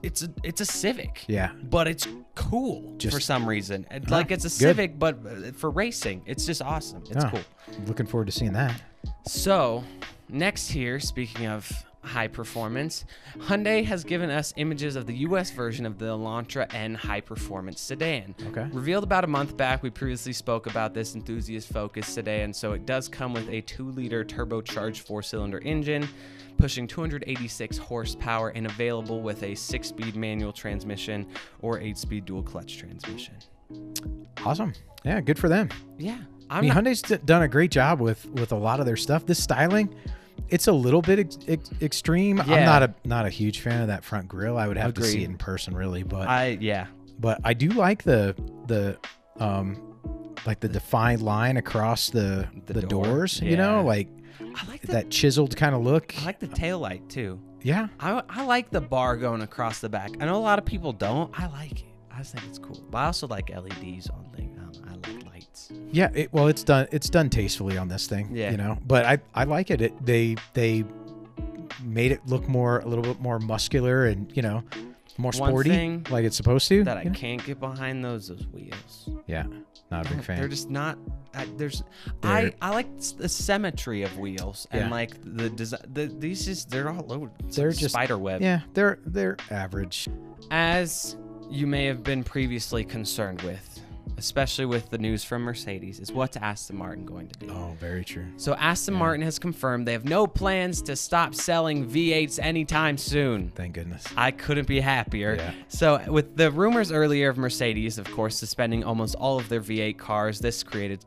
it's 0.02 0.22
a 0.22 0.28
it's 0.42 0.60
a 0.60 0.64
Civic. 0.66 1.24
Yeah. 1.28 1.52
But 1.62 1.86
it's 1.88 2.08
cool 2.34 2.94
Just- 2.96 3.14
for 3.14 3.20
some 3.20 3.46
reason. 3.48 3.86
Huh, 3.90 4.00
like 4.08 4.30
it's 4.30 4.44
a 4.44 4.48
good. 4.48 4.52
Civic, 4.54 4.98
but 4.98 5.18
uh, 5.26 5.52
for 5.52 5.70
racing, 5.70 6.22
it's 6.26 6.44
just 6.44 6.62
awesome. 6.62 7.02
It's 7.10 7.24
Oh, 7.24 7.28
cool. 7.30 7.40
Looking 7.86 8.06
forward 8.06 8.26
to 8.26 8.32
seeing 8.32 8.52
that. 8.54 8.80
So, 9.26 9.84
next 10.28 10.68
here, 10.70 10.98
speaking 11.00 11.46
of 11.46 11.70
high 12.02 12.28
performance, 12.28 13.04
Hyundai 13.38 13.84
has 13.84 14.04
given 14.04 14.30
us 14.30 14.52
images 14.56 14.96
of 14.96 15.06
the 15.06 15.16
US 15.18 15.50
version 15.50 15.86
of 15.86 15.98
the 15.98 16.06
Elantra 16.06 16.72
N 16.74 16.94
high 16.94 17.20
performance 17.20 17.80
sedan. 17.80 18.34
Okay. 18.48 18.68
Revealed 18.72 19.04
about 19.04 19.24
a 19.24 19.26
month 19.26 19.56
back, 19.56 19.82
we 19.82 19.90
previously 19.90 20.32
spoke 20.32 20.66
about 20.66 20.94
this 20.94 21.14
enthusiast 21.14 21.68
focused 21.72 22.14
sedan, 22.14 22.52
so 22.52 22.72
it 22.72 22.86
does 22.86 23.08
come 23.08 23.32
with 23.32 23.48
a 23.48 23.60
2 23.62 23.90
liter 23.90 24.24
turbocharged 24.24 25.00
4 25.00 25.22
cylinder 25.22 25.60
engine, 25.64 26.08
pushing 26.56 26.86
286 26.86 27.78
horsepower 27.78 28.50
and 28.50 28.66
available 28.66 29.22
with 29.22 29.42
a 29.42 29.54
6 29.54 29.88
speed 29.88 30.16
manual 30.16 30.52
transmission 30.52 31.26
or 31.60 31.80
8 31.80 31.96
speed 31.98 32.24
dual 32.24 32.42
clutch 32.42 32.78
transmission. 32.78 33.34
Awesome. 34.44 34.72
Yeah, 35.04 35.20
good 35.20 35.38
for 35.38 35.48
them. 35.48 35.68
Yeah. 35.98 36.18
I 36.48 36.56
I'm 36.58 36.64
mean, 36.64 36.74
not, 36.74 36.84
Hyundai's 36.84 37.02
done 37.24 37.42
a 37.42 37.48
great 37.48 37.70
job 37.70 38.00
with 38.00 38.26
with 38.26 38.50
a 38.50 38.56
lot 38.56 38.80
of 38.80 38.86
their 38.86 38.96
stuff. 38.96 39.24
This 39.24 39.40
styling, 39.40 39.94
it's 40.50 40.66
a 40.66 40.72
little 40.72 41.02
bit 41.02 41.18
ex- 41.20 41.38
ex- 41.48 41.70
extreme. 41.80 42.40
I'm 42.40 42.64
not 42.64 42.82
a 42.82 42.94
not 43.04 43.26
a 43.26 43.30
huge 43.30 43.60
fan 43.60 43.80
of 43.82 43.88
that 43.88 44.04
front 44.04 44.28
grill. 44.28 44.56
I 44.58 44.68
would 44.68 44.76
have 44.76 44.94
to 44.94 45.04
see 45.04 45.22
it 45.22 45.30
in 45.30 45.36
person, 45.38 45.74
really. 45.74 46.02
But 46.02 46.28
I, 46.28 46.58
yeah. 46.60 46.86
but 47.18 47.40
I 47.44 47.54
do 47.54 47.68
like 47.68 48.02
the 48.02 48.34
the 48.66 48.98
um 49.42 49.96
like 50.46 50.60
the 50.60 50.68
defined 50.68 51.22
line 51.22 51.56
across 51.56 52.10
the 52.10 52.48
The 52.66 52.74
the, 52.74 52.82
door, 52.82 53.04
doors. 53.04 53.40
You 53.40 53.56
know, 53.56 53.82
like 53.84 54.08
I 54.40 54.66
like 54.68 54.82
the, 54.82 54.92
that 54.92 55.10
chiseled 55.10 55.56
kind 55.56 55.74
of 55.74 55.82
look. 55.82 56.14
I 56.20 56.24
like 56.24 56.40
the 56.40 56.48
tail 56.48 56.78
light 56.78 57.08
too. 57.08 57.38
yeah, 57.62 57.88
I, 58.00 58.22
I 58.28 58.44
like 58.44 58.70
the 58.70 58.80
bar 58.80 59.16
going 59.16 59.42
across 59.42 59.80
the 59.80 59.88
back. 59.88 60.10
I 60.20 60.24
know 60.24 60.36
a 60.36 60.38
lot 60.38 60.58
of 60.58 60.64
people 60.64 60.92
don't. 60.92 61.30
I 61.38 61.46
like 61.48 61.80
it. 61.80 61.86
I 62.12 62.18
just 62.18 62.32
think 62.34 62.46
it's 62.48 62.58
cool. 62.58 62.82
But 62.90 62.98
I 62.98 63.06
also 63.06 63.26
like 63.28 63.50
LEDs 63.50 64.08
on 64.08 64.24
things. 64.34 64.49
I, 64.86 64.92
don't 64.92 65.06
know, 65.06 65.12
I 65.12 65.16
like 65.16 65.32
lights. 65.34 65.72
yeah. 65.92 66.10
It, 66.14 66.32
well, 66.32 66.46
it's 66.48 66.62
done. 66.64 66.86
It's 66.92 67.08
done 67.10 67.28
tastefully 67.30 67.76
on 67.78 67.88
this 67.88 68.06
thing. 68.06 68.28
Yeah. 68.34 68.50
You 68.50 68.56
know, 68.56 68.78
but 68.86 69.04
I 69.06 69.18
I 69.34 69.44
like 69.44 69.70
it. 69.70 69.80
It 69.80 70.04
they 70.04 70.36
they 70.54 70.84
made 71.82 72.12
it 72.12 72.20
look 72.26 72.46
more 72.48 72.80
a 72.80 72.86
little 72.86 73.04
bit 73.04 73.20
more 73.20 73.38
muscular 73.38 74.06
and 74.06 74.30
you 74.36 74.42
know 74.42 74.62
more 75.18 75.32
sporty 75.32 76.02
like 76.10 76.24
it's 76.24 76.36
supposed 76.36 76.68
to. 76.68 76.84
That 76.84 76.96
I 76.98 77.04
know? 77.04 77.12
can't 77.12 77.44
get 77.44 77.60
behind 77.60 78.04
those 78.04 78.28
those 78.28 78.46
wheels. 78.48 79.08
Yeah, 79.26 79.44
not 79.90 80.06
a 80.06 80.14
big 80.14 80.22
fan. 80.24 80.38
They're 80.38 80.48
just 80.48 80.70
not. 80.70 80.98
I, 81.34 81.46
there's. 81.56 81.82
They're- 82.22 82.30
I 82.30 82.54
I 82.60 82.70
like 82.70 82.88
the 83.18 83.28
symmetry 83.28 84.02
of 84.02 84.18
wheels 84.18 84.66
and 84.70 84.82
Yeah. 84.82 84.90
like 84.90 85.12
the 85.36 85.50
design. 85.50 85.80
The, 85.92 86.06
these 86.06 86.44
just 86.46 86.70
they're 86.70 86.88
all. 86.90 87.02
They're 87.50 87.68
like 87.68 87.78
just- 87.78 87.94
spider 87.94 88.18
web. 88.18 88.40
yeah, 88.42 88.60
they're 88.74 88.98
they're 89.06 89.36
average. 89.50 90.08
As 90.50 91.16
you 91.50 91.66
may 91.66 91.84
have 91.86 92.02
been 92.02 92.24
previously 92.24 92.84
concerned 92.84 93.42
with, 93.42 93.79
especially 94.16 94.66
with 94.66 94.90
the 94.90 94.98
news 94.98 95.24
from 95.24 95.42
Mercedes, 95.42 95.98
is 96.00 96.12
what's 96.12 96.36
Aston 96.36 96.76
Martin 96.76 97.04
going 97.04 97.28
to 97.28 97.38
do? 97.38 97.50
Oh, 97.50 97.74
very 97.78 98.04
true. 98.04 98.26
So 98.36 98.54
Aston 98.54 98.94
Martin 98.94 99.22
has 99.22 99.38
confirmed 99.38 99.88
they 99.88 99.92
have 99.92 100.04
no 100.04 100.26
plans 100.26 100.82
to 100.82 100.96
stop 100.96 101.34
selling 101.34 101.88
V8s 101.88 102.38
anytime 102.42 102.98
soon. 102.98 103.50
Thank 103.50 103.74
goodness. 103.74 104.04
I 104.16 104.30
couldn't 104.30 104.68
be 104.68 104.80
happier. 104.80 105.36
Yeah. 105.36 105.52
So, 105.68 106.02
with 106.08 106.36
the 106.36 106.50
rumors 106.50 106.92
earlier 106.92 107.28
of 107.28 107.38
Mercedes, 107.38 107.98
of 107.98 108.10
course, 108.10 108.36
suspending 108.36 108.84
almost 108.84 109.14
all 109.14 109.38
of 109.38 109.48
their 109.48 109.60
V8 109.60 109.96
cars, 109.98 110.38
this 110.38 110.62
created 110.62 111.04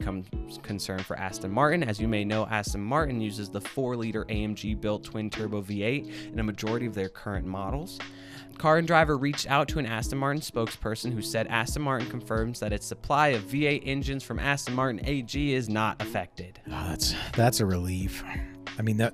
concern 0.63 0.99
for 0.99 1.17
Aston 1.17 1.51
Martin. 1.51 1.83
As 1.83 1.99
you 1.99 2.07
may 2.07 2.23
know, 2.23 2.45
Aston 2.47 2.81
Martin 2.81 3.21
uses 3.21 3.49
the 3.49 3.61
4 3.61 3.95
liter 3.95 4.25
AMG 4.25 4.79
built 4.79 5.03
twin 5.03 5.29
turbo 5.29 5.61
V8 5.61 6.33
in 6.33 6.39
a 6.39 6.43
majority 6.43 6.85
of 6.85 6.93
their 6.93 7.09
current 7.09 7.45
models. 7.45 7.99
Car 8.57 8.77
and 8.77 8.87
Driver 8.87 9.17
reached 9.17 9.49
out 9.49 9.67
to 9.69 9.79
an 9.79 9.85
Aston 9.85 10.17
Martin 10.17 10.41
spokesperson 10.41 11.11
who 11.13 11.21
said 11.21 11.47
Aston 11.47 11.81
Martin 11.81 12.09
confirms 12.09 12.59
that 12.59 12.71
its 12.73 12.85
supply 12.85 13.29
of 13.29 13.43
V8 13.43 13.81
engines 13.85 14.23
from 14.23 14.39
Aston 14.39 14.73
Martin 14.73 15.01
AG 15.05 15.53
is 15.53 15.69
not 15.69 16.01
affected. 16.01 16.59
Oh, 16.67 16.85
that's 16.89 17.13
that's 17.35 17.59
a 17.59 17.65
relief. 17.65 18.23
I 18.77 18.81
mean 18.81 18.97
that 18.97 19.13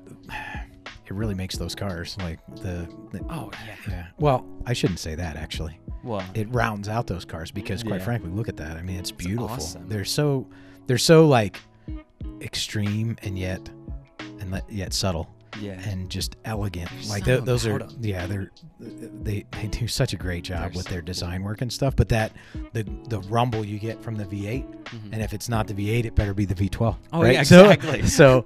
it 1.05 1.13
really 1.15 1.33
makes 1.35 1.57
those 1.57 1.73
cars 1.73 2.15
like 2.19 2.39
the, 2.57 2.87
the 3.11 3.19
Oh, 3.29 3.49
yeah. 3.65 3.75
yeah. 3.87 4.05
Well, 4.19 4.45
I 4.67 4.73
shouldn't 4.73 4.99
say 4.99 5.15
that 5.15 5.35
actually. 5.37 5.79
Well, 6.03 6.23
It 6.35 6.47
rounds 6.53 6.87
out 6.87 7.07
those 7.07 7.25
cars 7.25 7.49
because 7.51 7.81
quite 7.83 7.99
Yeah. 7.99 8.05
frankly, 8.05 8.29
look 8.29 8.47
at 8.47 8.57
that. 8.57 8.77
I 8.77 8.83
mean, 8.83 8.97
it's 8.99 9.11
beautiful. 9.11 9.49
awesome. 9.49 9.89
They're 9.89 10.05
so 10.05 10.47
they're 10.87 10.97
so 10.99 11.27
like 11.27 11.57
extreme 12.41 13.17
and 13.23 13.37
yet 13.37 13.69
and 14.39 14.61
yet 14.69 14.93
subtle 14.93 15.29
yeah. 15.59 15.81
and 15.89 16.09
just 16.09 16.35
elegant. 16.45 16.89
There's 16.91 17.09
like 17.09 17.25
something 17.25 17.45
tho- 17.45 17.51
those 17.51 17.65
are 17.67 17.81
yeah, 18.01 18.27
they're 18.27 18.51
they 18.79 19.45
they 19.51 19.67
do 19.67 19.87
such 19.87 20.13
a 20.13 20.17
great 20.17 20.43
job 20.43 20.59
They're 20.59 20.69
with 20.77 20.85
so 20.85 20.91
their 20.91 21.01
design 21.01 21.43
work 21.43 21.61
and 21.61 21.71
stuff, 21.71 21.95
but 21.95 22.09
that 22.09 22.31
the 22.73 22.83
the 23.07 23.19
rumble 23.21 23.65
you 23.65 23.79
get 23.79 24.01
from 24.01 24.15
the 24.15 24.25
V8 24.25 24.65
and 25.11 25.21
if 25.21 25.33
it's 25.33 25.49
not 25.49 25.67
the 25.67 25.73
V8, 25.73 26.05
it 26.05 26.15
better 26.15 26.33
be 26.33 26.45
the 26.45 26.55
V12. 26.55 26.71
Mm-hmm. 26.71 27.15
Oh, 27.15 27.21
right? 27.21 27.33
yeah, 27.33 27.39
exactly. 27.41 28.03
So, 28.19 28.43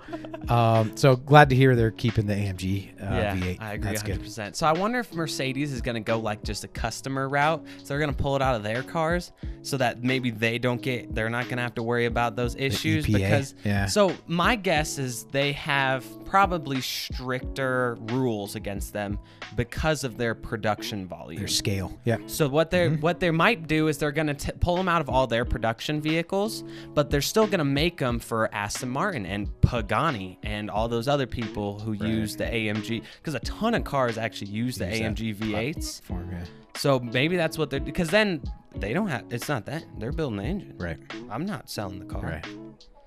um, 0.50 0.96
so 0.96 1.16
glad 1.16 1.50
to 1.50 1.56
hear 1.56 1.76
they're 1.76 1.90
keeping 1.90 2.28
the 2.28 2.34
AMG 2.34 3.02
uh, 3.02 3.16
yeah, 3.16 3.36
V8. 3.36 3.62
I 3.62 3.74
agree 3.74 3.92
That's 3.92 4.04
100%. 4.04 4.36
good. 4.36 4.56
So 4.56 4.68
I 4.68 4.74
wonder 4.74 5.00
if 5.00 5.12
Mercedes 5.14 5.72
is 5.72 5.82
going 5.82 5.96
to 5.96 6.02
go 6.02 6.20
like 6.20 6.44
just 6.44 6.64
a 6.64 6.68
customer 6.68 7.28
route. 7.28 7.66
So 7.80 7.86
they're 7.86 8.00
going 8.00 8.14
to 8.14 8.22
pull 8.22 8.36
it 8.36 8.42
out 8.42 8.56
of 8.56 8.64
their 8.64 8.84
cars 8.84 9.32
so 9.62 9.78
that 9.78 10.04
maybe 10.04 10.30
they 10.30 10.60
don't 10.60 10.82
get 10.82 11.16
they're 11.16 11.30
not 11.30 11.46
going 11.46 11.58
to 11.58 11.64
have 11.64 11.76
to 11.76 11.84
worry 11.84 12.06
about 12.06 12.36
those 12.36 12.56
issues 12.56 13.08
because 13.08 13.56
yeah. 13.64 13.86
So 13.86 14.14
my 14.28 14.56
guess 14.56 15.00
is 15.00 15.24
they 15.26 15.54
have 15.54 16.06
probably 16.34 16.82
stricter 16.82 17.96
rules 18.10 18.56
against 18.56 18.92
them 18.92 19.20
because 19.56 20.04
of 20.04 20.18
their 20.18 20.34
production 20.34 21.06
volume. 21.06 21.38
Their 21.38 21.48
scale. 21.48 21.96
Yeah. 22.06 22.18
So 22.26 22.50
what 22.50 22.72
they 22.72 22.84
Mm-hmm. 22.90 23.02
what 23.02 23.20
they 23.20 23.30
might 23.30 23.68
do 23.68 23.88
is 23.88 24.00
they're 24.00 24.12
going 24.12 24.36
to 24.36 24.54
pull 24.54 24.76
them 24.76 24.90
out 24.90 25.00
of 25.00 25.10
all 25.10 25.28
their 25.28 25.46
production 25.46 26.02
vehicles, 26.02 26.64
but 26.96 27.12
they're 27.12 27.22
still 27.22 27.46
going 27.46 27.60
to 27.60 27.64
make 27.66 28.00
them 28.00 28.18
for 28.18 28.50
Aston 28.52 28.90
Martin 28.90 29.28
and 29.28 29.48
Pagani 29.62 30.40
and 30.42 30.72
all 30.72 30.88
those 30.88 31.08
other 31.08 31.28
people 31.28 31.80
who 31.80 31.94
use 31.94 32.36
the 32.36 32.46
AMG 32.46 33.04
because 33.18 33.36
a 33.36 33.40
ton 33.42 33.76
of 33.76 33.84
cars 33.84 34.18
actually 34.18 34.50
use 34.50 34.76
the 34.76 34.88
Use 34.88 35.02
AMG 35.02 35.36
V8s. 35.36 36.02
Form, 36.02 36.30
yeah. 36.32 36.46
So 36.76 37.00
maybe 37.00 37.38
that's 37.38 37.60
what 37.60 37.70
they're 37.70 37.80
because 37.80 38.10
then 38.10 38.42
they 38.76 38.92
don't 38.92 39.08
have 39.08 39.26
it's 39.30 39.48
not 39.48 39.68
that 39.68 39.86
they're 40.00 40.12
building 40.12 40.38
the 40.38 40.46
engine. 40.46 40.74
Right. 40.78 40.98
I'm 41.30 41.46
not 41.46 41.70
selling 41.70 42.00
the 42.00 42.06
car. 42.06 42.24
Right. 42.24 42.46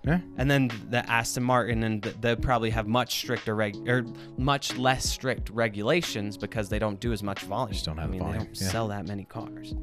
Yeah. 0.06 0.20
And 0.36 0.48
then 0.48 0.70
the 0.88 1.08
Aston 1.10 1.42
Martin 1.42 1.82
and 1.82 2.02
th- 2.02 2.16
they 2.20 2.36
probably 2.36 2.70
have 2.70 2.86
much 2.86 3.18
stricter 3.18 3.56
reg- 3.56 3.88
or 3.88 4.06
much 4.38 4.76
less 4.76 5.04
strict 5.04 5.50
regulations 5.50 6.36
because 6.36 6.68
they 6.68 6.78
don't 6.78 7.00
do 7.00 7.12
as 7.12 7.22
much 7.24 7.40
volume. 7.40 7.72
Just 7.72 7.86
don't 7.86 7.98
have 7.98 8.08
I 8.08 8.12
mean, 8.12 8.20
volume, 8.20 8.38
they 8.38 8.44
don't 8.44 8.60
yeah. 8.60 8.68
sell 8.68 8.88
that 8.88 9.06
many 9.08 9.24
cars. 9.24 9.74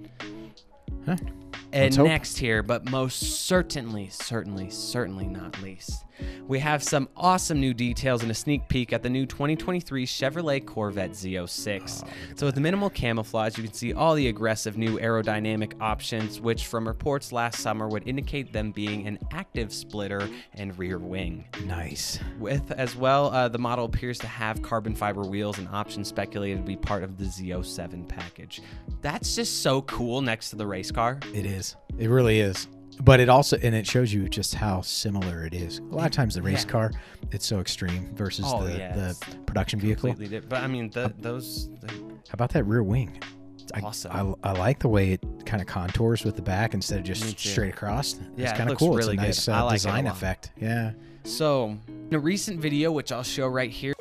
Huh. 1.06 1.18
And 1.74 1.98
next 1.98 2.38
here, 2.38 2.62
but 2.64 2.90
most 2.90 3.46
certainly, 3.46 4.08
certainly, 4.10 4.70
certainly 4.70 5.28
not 5.28 5.60
least, 5.62 6.06
we 6.48 6.60
have 6.60 6.84
some 6.84 7.10
awesome 7.16 7.60
new 7.60 7.74
details 7.74 8.22
and 8.22 8.32
a 8.32 8.34
sneak 8.34 8.68
peek 8.68 8.94
at 8.94 9.04
the 9.04 9.10
new 9.10 9.26
2023 9.26 10.06
Chevrolet 10.06 10.66
Corvette 10.66 11.12
Z06. 11.12 12.08
so 12.36 12.46
with 12.46 12.58
minimal 12.60 12.90
camouflage, 12.90 13.58
you 13.58 13.64
can 13.64 13.74
see 13.74 13.94
all 13.94 14.16
the 14.16 14.28
aggressive 14.28 14.78
new 14.78 15.00
aerodynamic 15.00 15.74
options, 15.82 16.42
which 16.42 16.68
from 16.68 16.88
reports 16.88 17.32
last 17.32 17.60
summer 17.60 17.88
would 17.88 18.08
indicate 18.08 18.52
them 18.52 18.72
being 18.72 19.08
an 19.08 19.20
active 19.32 19.74
splitter 19.74 20.30
and 20.54 20.78
rear 20.78 20.98
wing. 20.98 21.46
Nice. 21.66 22.20
With 22.40 22.72
as 22.72 22.96
well, 22.96 23.28
uh, 23.28 23.48
the 23.48 23.58
model 23.58 23.86
appears 23.86 24.20
to 24.20 24.28
have 24.28 24.62
carbon 24.62 24.96
fiber 24.96 25.22
wheels, 25.22 25.58
an 25.58 25.70
option 25.72 26.04
speculated 26.04 26.58
to 26.58 26.64
be 26.64 26.76
part 26.76 27.04
of 27.04 27.18
the 27.18 27.26
Z07 27.26 28.08
package. 28.08 28.62
That's 29.02 29.36
just 29.36 29.62
so 29.62 29.82
cool 29.84 30.22
next 30.22 30.50
to 30.52 30.56
the 30.56 30.68
race 30.68 30.92
car. 30.92 31.20
It 31.34 31.46
is. 31.46 31.76
It 31.98 32.10
really 32.10 32.40
is. 32.40 32.68
But 33.02 33.20
it 33.20 33.30
also 33.30 33.58
and 33.62 33.74
it 33.76 33.88
shows 33.88 34.14
you 34.14 34.28
just 34.30 34.56
how 34.56 34.82
similar 34.82 35.46
it 35.46 35.54
is. 35.54 35.80
A 35.80 35.84
lot 35.84 36.06
of 36.06 36.12
times 36.12 36.36
the 36.36 36.42
race 36.42 36.64
Yeah. 36.64 36.72
car, 36.72 36.92
it's 37.32 37.46
so 37.46 37.60
extreme 37.60 38.14
versus 38.16 38.46
Oh, 38.48 38.64
the, 38.66 38.78
yeah, 38.78 38.94
the 38.96 39.18
production 39.46 39.80
vehicle. 39.80 40.16
But 40.48 40.62
I 40.62 40.68
mean, 40.68 40.90
the, 40.90 41.14
those, 41.18 41.70
the, 41.82 41.88
How 41.92 42.34
about 42.34 42.52
that 42.52 42.64
rear 42.66 42.84
wing? 42.84 43.20
I, 43.74 43.80
awesome. 43.80 44.38
I, 44.44 44.50
I 44.50 44.52
like 44.54 44.80
the 44.80 44.90
way 44.90 45.14
it 45.14 45.24
kind 45.46 45.62
of 45.62 45.68
contours 45.68 46.24
with 46.26 46.36
the 46.36 46.42
back 46.42 46.74
instead 46.74 47.00
of 47.00 47.06
just 47.06 47.40
straight 47.40 47.74
across. 47.74 48.16
Yeah, 48.36 48.50
it's 48.50 48.58
kind 48.58 48.64
of 48.64 48.70
looks 48.72 48.80
cool. 48.82 48.96
really 48.96 49.14
it's 49.16 49.48
a 49.48 49.52
nice 49.52 49.62
uh, 49.62 49.66
like 49.66 49.74
it 49.74 49.76
design 49.78 50.08
effect. 50.08 50.52
Yeah. 50.60 50.92
so, 51.24 51.78
in 51.88 52.10
a 52.14 52.20
recent 52.20 52.60
video, 52.60 52.92
which 52.92 53.12
I'll 53.12 53.24
show 53.24 53.48
right 53.48 53.72
here, 53.72 53.94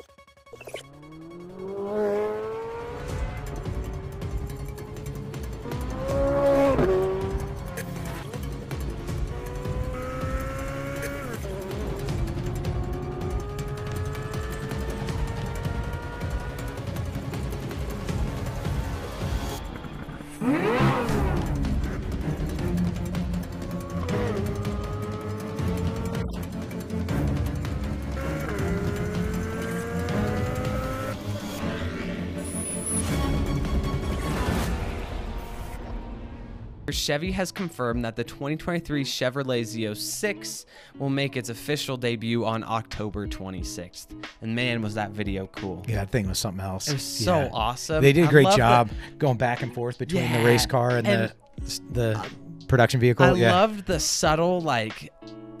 Chevy 36.93 37.31
has 37.31 37.51
confirmed 37.51 38.05
that 38.05 38.15
the 38.15 38.23
2023 38.23 39.03
Chevrolet 39.03 39.61
Z06 39.61 40.65
will 40.99 41.09
make 41.09 41.35
its 41.35 41.49
official 41.49 41.97
debut 41.97 42.45
on 42.45 42.63
October 42.63 43.27
26th. 43.27 44.07
And 44.41 44.55
man, 44.55 44.81
was 44.81 44.95
that 44.95 45.11
video 45.11 45.47
cool! 45.47 45.83
Yeah, 45.87 45.95
that 45.97 46.09
thing 46.11 46.27
was 46.27 46.39
something 46.39 46.63
else. 46.63 46.87
It 46.87 46.93
was 46.93 47.03
so 47.03 47.41
Yeah. 47.41 47.49
awesome. 47.51 48.01
They 48.01 48.13
did 48.13 48.25
a 48.25 48.29
great 48.29 48.49
job 48.55 48.89
going 49.17 49.37
back 49.37 49.61
and 49.63 49.73
forth 49.73 49.97
between 49.97 50.31
the 50.31 50.43
race 50.43 50.65
car 50.65 50.97
and, 50.97 51.07
and- 51.07 51.33
the 51.61 51.81
the 51.91 52.27
production 52.67 52.99
vehicle. 52.99 53.25
I 53.25 53.33
yeah. 53.33 53.51
loved 53.53 53.85
the 53.85 53.99
subtle 53.99 54.59
like 54.61 55.11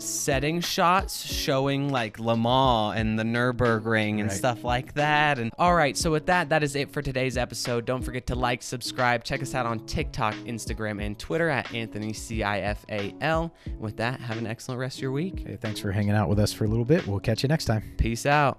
setting 0.03 0.61
shots 0.61 1.23
showing 1.25 1.89
like 1.89 2.19
Le 2.19 2.35
Mans 2.37 2.97
and 2.97 3.17
the 3.17 3.23
Nürburgring 3.23 4.19
and 4.19 4.23
Right. 4.29 4.31
stuff 4.31 4.63
like 4.63 4.93
that. 4.93 5.39
And 5.39 5.51
all 5.57 5.73
right, 5.75 5.95
so 5.97 6.11
with 6.11 6.25
that, 6.27 6.49
that 6.49 6.63
is 6.63 6.75
it 6.75 6.91
for 6.91 7.01
today's 7.01 7.37
episode. 7.37 7.85
Don't 7.85 8.01
forget 8.01 8.27
to 8.27 8.35
like, 8.35 8.61
subscribe, 8.63 9.23
check 9.23 9.41
us 9.41 9.55
out 9.55 9.65
on 9.65 9.85
TikTok, 9.85 10.33
Instagram, 10.45 11.03
and 11.03 11.17
Twitter 11.17 11.49
at 11.49 11.73
Anthony 11.73 12.11
CIFAL. 12.13 13.51
With 13.79 13.97
that, 13.97 14.19
have 14.19 14.37
an 14.37 14.47
excellent 14.47 14.79
rest 14.79 14.97
of 14.97 15.01
your 15.03 15.11
week. 15.11 15.43
Hey, 15.47 15.57
thanks 15.59 15.79
for 15.79 15.91
hanging 15.91 16.11
out 16.11 16.29
with 16.29 16.39
us 16.39 16.53
for 16.53 16.65
a 16.65 16.67
little 16.67 16.85
bit. 16.85 17.07
We'll 17.07 17.19
catch 17.19 17.43
you 17.43 17.49
next 17.49 17.65
time. 17.65 17.83
Peace 17.97 18.25
out. 18.25 18.51